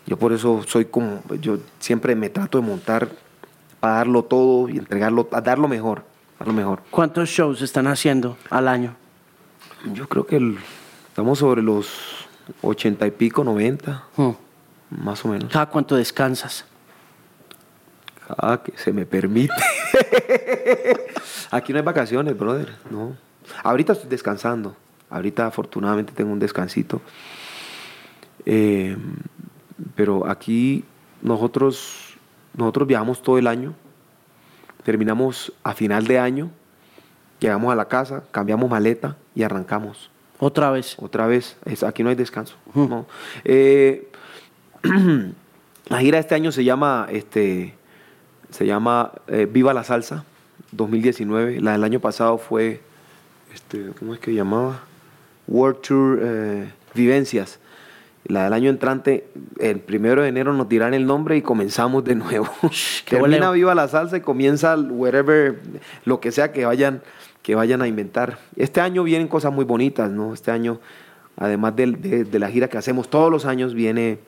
[0.06, 3.10] Yo por eso soy como, yo siempre me trato de montar
[3.80, 6.04] para darlo todo y entregarlo, a dar lo mejor,
[6.40, 6.82] dar lo mejor.
[6.92, 8.96] ¿Cuántos shows están haciendo al año?
[9.94, 10.58] Yo creo que el-
[11.08, 11.88] estamos sobre los
[12.62, 14.32] ochenta y pico, noventa, Hmm.
[15.04, 15.52] más o menos.
[15.52, 16.66] ¿Cada cuánto descansas?
[18.38, 19.54] Ah, que se me permite.
[21.52, 22.70] Aquí no hay vacaciones, brother.
[22.90, 23.16] No.
[23.64, 24.76] Ahorita estoy descansando.
[25.10, 27.02] Ahorita afortunadamente tengo un descansito.
[28.46, 28.96] Eh,
[29.96, 30.84] pero aquí
[31.22, 32.16] nosotros,
[32.56, 33.74] nosotros viajamos todo el año.
[34.84, 36.50] Terminamos a final de año.
[37.40, 40.10] Llegamos a la casa, cambiamos maleta y arrancamos.
[40.40, 40.96] Otra vez.
[41.00, 42.56] Otra vez, es- aquí no hay descanso.
[42.74, 43.06] No.
[43.44, 44.08] Eh,
[45.88, 47.76] la gira de este año se llama, este,
[48.50, 50.24] se llama eh, Viva la Salsa
[50.72, 51.62] 2019.
[51.62, 52.82] La del año pasado fue,
[53.54, 54.82] este, ¿cómo es que llamaba?
[55.48, 57.60] World Tour eh, Vivencias.
[58.26, 59.28] La del año entrante,
[59.60, 62.48] el primero de enero nos dirán el nombre y comenzamos de nuevo.
[63.10, 63.52] Termina voleo.
[63.54, 65.60] Viva la Salsa y comienza el whatever,
[66.06, 67.02] lo que sea que vayan,
[67.42, 68.38] que vayan a inventar.
[68.56, 70.34] Este año vienen cosas muy bonitas, ¿no?
[70.34, 70.80] Este año,
[71.38, 71.88] además de,
[72.26, 74.20] de la gira que hacemos todos los años, viene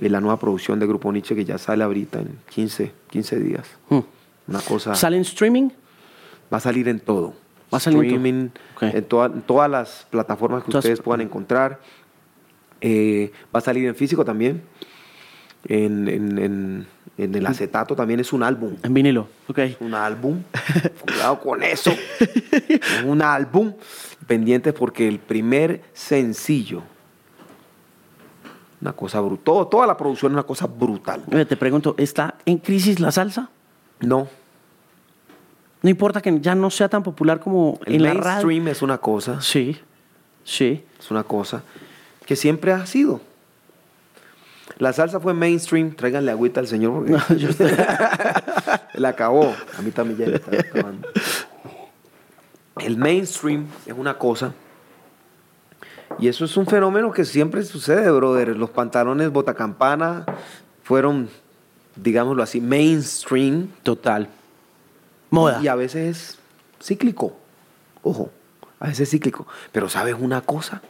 [0.00, 3.66] eh, la nueva producción de Grupo Nietzsche que ya sale ahorita en 15, 15 días.
[3.90, 4.00] Hmm.
[4.48, 4.94] Una cosa...
[4.94, 5.68] ¿Sale en streaming?
[6.52, 7.34] Va a salir en todo.
[7.72, 8.16] Va a salir en todo.
[8.16, 8.82] Streaming, Ok.
[8.94, 11.80] en, toda- en todas las plataformas que ustedes puedan encontrar.
[12.80, 14.62] Eh, va a salir en físico también.
[15.68, 16.86] En, en- en-
[17.18, 18.76] en el acetato también es un álbum.
[18.82, 19.26] En vinilo.
[19.48, 19.58] Ok.
[19.80, 20.42] Un álbum.
[21.00, 21.90] Cuidado con eso.
[22.20, 23.72] Es un álbum.
[24.26, 26.82] Pendientes porque el primer sencillo.
[28.82, 29.66] Una cosa brutal.
[29.70, 31.22] Toda la producción es una cosa brutal.
[31.48, 33.48] Te pregunto, ¿está en crisis la salsa?
[34.00, 34.28] No.
[35.82, 38.24] No importa que ya no sea tan popular como El en la radio.
[38.46, 39.40] mainstream es una cosa.
[39.40, 39.78] Sí,
[40.44, 40.84] sí.
[40.98, 41.62] Es una cosa
[42.26, 43.20] que siempre ha sido.
[44.78, 47.70] La salsa fue mainstream, tráiganle agüita al señor porque No, yo estoy-
[48.94, 49.54] la acabó.
[49.78, 51.08] A mí también ya me está acabando.
[52.80, 54.52] El mainstream es una cosa.
[56.18, 58.56] Y eso es un fenómeno que siempre sucede, brother.
[58.56, 60.24] Los pantalones botacampana
[60.82, 61.28] fueron,
[61.96, 63.68] digámoslo así, mainstream.
[63.82, 64.28] Total.
[65.30, 65.60] Moda.
[65.62, 66.38] Y a veces es
[66.86, 67.36] cíclico.
[68.02, 68.30] Ojo,
[68.78, 69.46] a veces es cíclico.
[69.72, 70.82] Pero ¿sabes una cosa?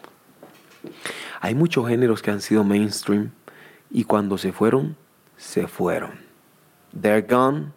[1.41, 3.30] Hay muchos géneros que han sido mainstream
[3.91, 4.97] y cuando se fueron,
[5.37, 6.12] se fueron.
[6.99, 7.72] They're gone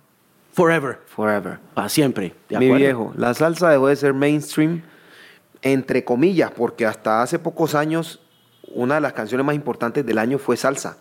[0.54, 1.00] Forever.
[1.06, 1.60] forever.
[1.74, 2.36] Para siempre.
[2.50, 4.82] ¿de Mi viejo, la salsa dejó de ser mainstream,
[5.62, 8.22] entre comillas, porque hasta hace pocos años
[8.74, 10.98] una de las canciones más importantes del año fue salsa.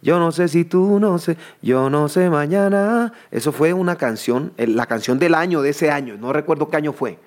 [0.00, 3.12] Yo no sé si tú no sé, yo no sé mañana.
[3.30, 6.16] Eso fue una canción, la canción del año, de ese año.
[6.16, 7.18] No recuerdo qué año fue,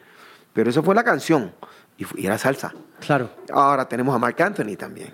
[0.54, 1.54] pero eso fue la canción
[1.98, 2.74] y era salsa.
[3.00, 3.30] Claro.
[3.52, 5.14] Ahora tenemos a Mark Anthony también.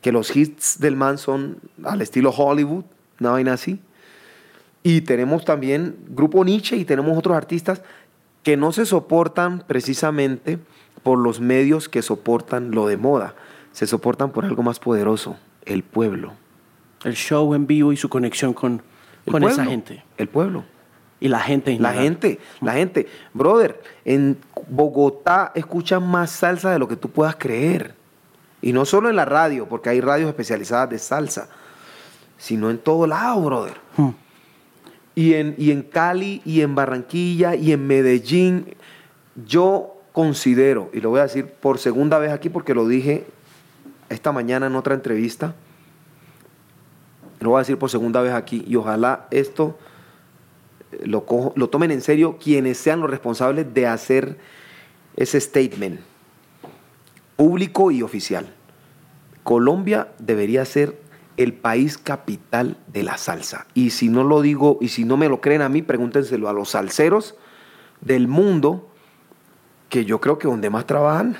[0.00, 2.84] Que los hits del man son al estilo Hollywood,
[3.20, 3.80] una vaina así.
[4.82, 7.82] Y tenemos también Grupo Nietzsche y tenemos otros artistas
[8.42, 10.58] que no se soportan precisamente
[11.02, 13.34] por los medios que soportan lo de moda.
[13.72, 16.32] Se soportan por algo más poderoso, el pueblo.
[17.04, 18.78] El show en vivo y su conexión con,
[19.24, 20.04] con pueblo, esa gente.
[20.16, 20.64] El pueblo.
[21.20, 21.78] Y la gente.
[21.78, 23.08] La gente, la gente.
[23.34, 24.38] Brother, en
[24.68, 27.94] Bogotá escuchan más salsa de lo que tú puedas creer.
[28.62, 31.48] Y no solo en la radio, porque hay radios especializadas de salsa,
[32.36, 33.74] sino en todo lado, brother.
[33.96, 34.10] Hmm.
[35.14, 38.74] Y, en, y en Cali, y en Barranquilla, y en Medellín.
[39.46, 43.24] Yo considero, y lo voy a decir por segunda vez aquí porque lo dije
[44.08, 45.54] esta mañana en otra entrevista,
[47.38, 49.78] lo voy a decir por segunda vez aquí, y ojalá esto
[51.04, 51.24] lo,
[51.54, 54.38] lo tomen en serio quienes sean los responsables de hacer
[55.16, 56.00] ese statement
[57.36, 58.48] público y oficial.
[59.44, 60.98] Colombia debería ser
[61.38, 63.66] el país capital de la salsa.
[63.72, 66.52] Y si no lo digo, y si no me lo creen a mí, pregúntenselo a
[66.52, 67.36] los salseros
[68.00, 68.88] del mundo,
[69.88, 71.36] que yo creo que donde más trabajan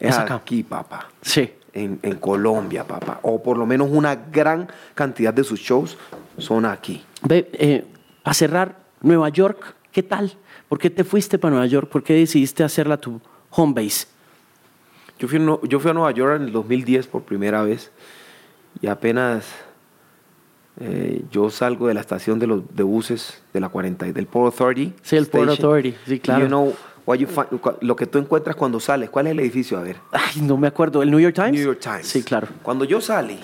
[0.00, 1.08] es aquí, papá.
[1.22, 1.54] Sí.
[1.72, 3.18] En, Colombia, papá.
[3.22, 5.96] O por lo menos una gran cantidad de sus shows
[6.38, 7.04] son aquí.
[7.22, 7.84] Ve, eh,
[8.24, 10.32] a cerrar, Nueva York, ¿qué tal?
[10.68, 11.88] ¿Por qué te fuiste para Nueva York?
[11.88, 13.20] ¿Por qué decidiste hacerla tu
[13.50, 14.06] home base?
[15.18, 17.92] Yo fui, yo fui a Nueva York en el 2010 por primera vez
[18.80, 19.46] y apenas
[20.80, 24.52] eh, yo salgo de la estación de los de buses de la 40 del Port
[24.52, 24.92] Authority.
[25.02, 26.42] Sí, el Port Authority, sí, claro.
[26.42, 26.74] You know,
[27.80, 29.78] lo que tú encuentras cuando sales, ¿cuál es el edificio?
[29.78, 29.98] A ver.
[30.10, 31.52] Ay, no me acuerdo, ¿el New York Times?
[31.52, 32.08] New York Times.
[32.08, 32.48] Sí, claro.
[32.62, 33.38] Cuando yo salí,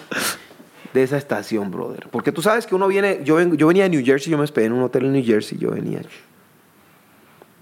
[0.93, 2.09] de esa estación, brother.
[2.11, 4.66] Porque tú sabes que uno viene, yo, yo venía de New Jersey, yo me esperé
[4.66, 6.01] en un hotel en New Jersey, yo venía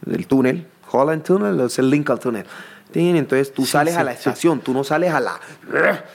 [0.03, 2.47] del túnel, Holland Tunnel, o el Lincoln Tunnel.
[2.95, 5.39] Entonces tú sales a la estación, tú no sales a la,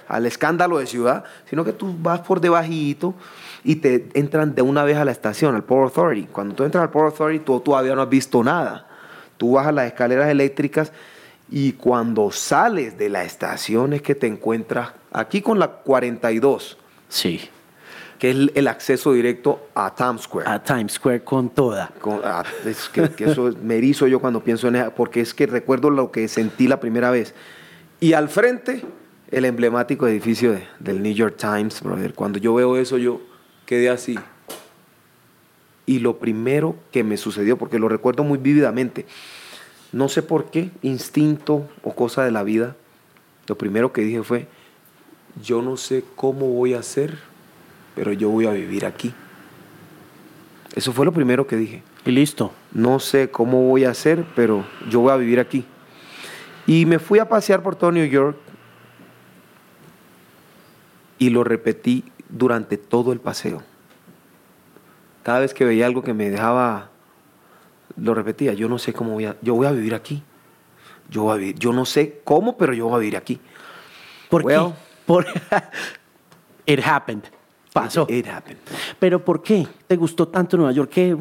[0.08, 3.14] al escándalo de ciudad, sino que tú vas por debajito
[3.64, 6.28] y te entran de una vez a la estación, al Port Authority.
[6.32, 8.88] Cuando tú entras al Port Authority, tú todavía no has visto nada.
[9.38, 10.92] Tú bajas las escaleras eléctricas
[11.50, 16.78] y cuando sales de la estación es que te encuentras aquí con la 42
[17.14, 17.42] Sí.
[18.18, 20.50] Que es el, acceso directo a Times Square.
[20.50, 21.92] A Times Square con toda.
[22.24, 25.92] Ah, es que, eso me erizo yo cuando pienso en eso, porque es que recuerdo
[25.92, 27.36] lo que sentí la primera vez.
[28.00, 28.84] Y al frente,
[29.30, 32.16] el emblemático edificio del New York Times, brother.
[32.16, 33.22] Cuando yo veo eso, yo
[33.68, 34.18] quedé así.
[35.86, 39.06] Y lo primero que me sucedió, porque lo recuerdo muy vívidamente,
[39.92, 42.76] no sé por qué, instinto o cosa de la vida,
[43.46, 44.48] lo primero que dije fue,
[45.42, 47.18] yo no sé cómo voy a hacer,
[47.96, 49.14] pero yo voy a vivir aquí.
[50.76, 51.84] Eso fue lo primero que dije.
[52.06, 52.52] Y listo.
[52.72, 55.66] No sé cómo voy a hacer, pero yo voy a vivir aquí.
[56.66, 58.38] Y me fui a pasear por todo New York
[61.20, 63.62] y lo repetí durante todo el paseo.
[65.24, 66.90] Cada vez que veía algo que me dejaba,
[67.96, 70.24] lo repetía, yo no sé cómo voy a, yo voy a vivir aquí.
[71.10, 73.40] Yo, voy a vivir, yo no sé cómo, pero yo voy a vivir aquí.
[74.30, 74.60] ¿Por qué?
[75.06, 75.26] Por,
[76.66, 77.24] it happened.
[77.74, 78.06] Pasó.
[78.10, 78.60] It, happened.
[79.00, 80.92] Pero ¿por qué te gustó tanto Nueva York?
[80.92, 81.18] ¿Qué?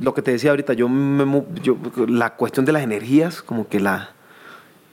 [0.00, 0.88] Lo que te decía ahorita, yo,
[1.62, 1.76] yo,
[2.08, 4.10] la cuestión de las energías, como que la...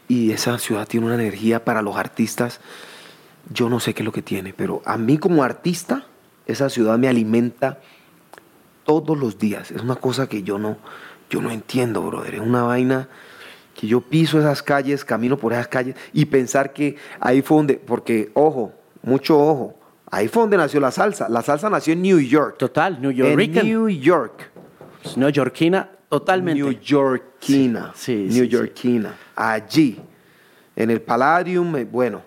[0.07, 2.59] Y esa ciudad tiene una energía para los artistas.
[3.51, 6.05] Yo no sé qué es lo que tiene, pero a mí como artista,
[6.47, 7.79] esa ciudad me alimenta
[8.85, 9.71] todos los días.
[9.71, 10.77] Es una cosa que yo no,
[11.29, 12.35] yo no entiendo, brother.
[12.35, 13.07] Es una vaina
[13.79, 17.75] que yo piso esas calles, camino por esas calles y pensar que ahí fue donde,
[17.75, 19.79] porque ojo, mucho ojo,
[20.11, 21.29] ahí fue donde nació la salsa.
[21.29, 22.57] La salsa nació en New York.
[22.57, 23.29] Total, New York.
[23.29, 24.51] En New York.
[25.15, 26.61] New Yorkina, totalmente.
[26.61, 27.93] New Yorkina.
[27.95, 29.15] Sí, New Yorkina.
[29.33, 29.97] Allí,
[30.75, 32.21] en el Palladium, eh, bueno.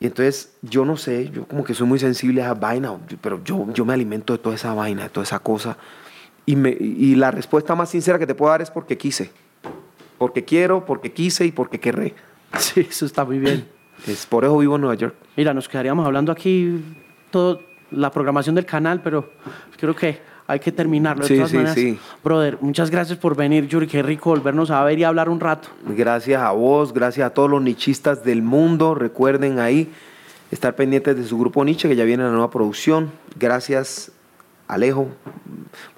[0.00, 3.42] Y entonces, yo no sé, yo como que soy muy sensible a esa vaina, pero
[3.42, 5.78] yo, yo me alimento de toda esa vaina, de toda esa cosa.
[6.44, 9.30] Y, me, y la respuesta más sincera que te puedo dar es porque quise.
[10.18, 12.14] Porque quiero, porque quise y porque querré.
[12.58, 13.68] Sí, eso está muy bien.
[14.06, 15.14] Es por eso vivo en Nueva York.
[15.36, 16.82] Mira, nos quedaríamos hablando aquí
[17.30, 17.60] toda
[17.90, 19.30] la programación del canal, pero
[19.76, 21.24] creo que hay que terminarlo.
[21.24, 21.98] sí, sí, sí.
[22.24, 23.86] Brother, muchas gracias por venir, Yuri.
[23.86, 25.68] Qué rico volvernos a ver y hablar un rato.
[25.86, 28.94] Gracias a vos, gracias a todos los nichistas del mundo.
[28.94, 29.90] Recuerden ahí
[30.50, 33.10] estar pendientes de su grupo Nietzsche, que ya viene la nueva producción.
[33.38, 34.10] Gracias,
[34.66, 35.08] Alejo,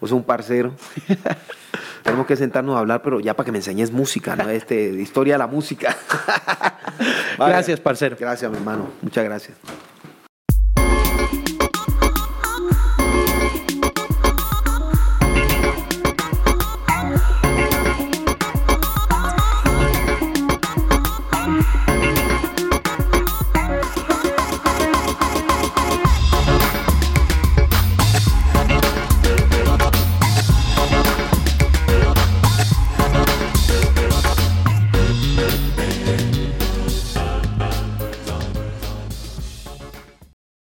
[0.00, 0.72] pues un parcero.
[2.11, 4.48] Tenemos que sentarnos a hablar, pero ya para que me enseñes música, ¿no?
[4.50, 5.96] Este, historia de la música.
[7.38, 8.16] Gracias, parcero.
[8.18, 8.88] Gracias, mi hermano.
[9.00, 9.56] Muchas gracias.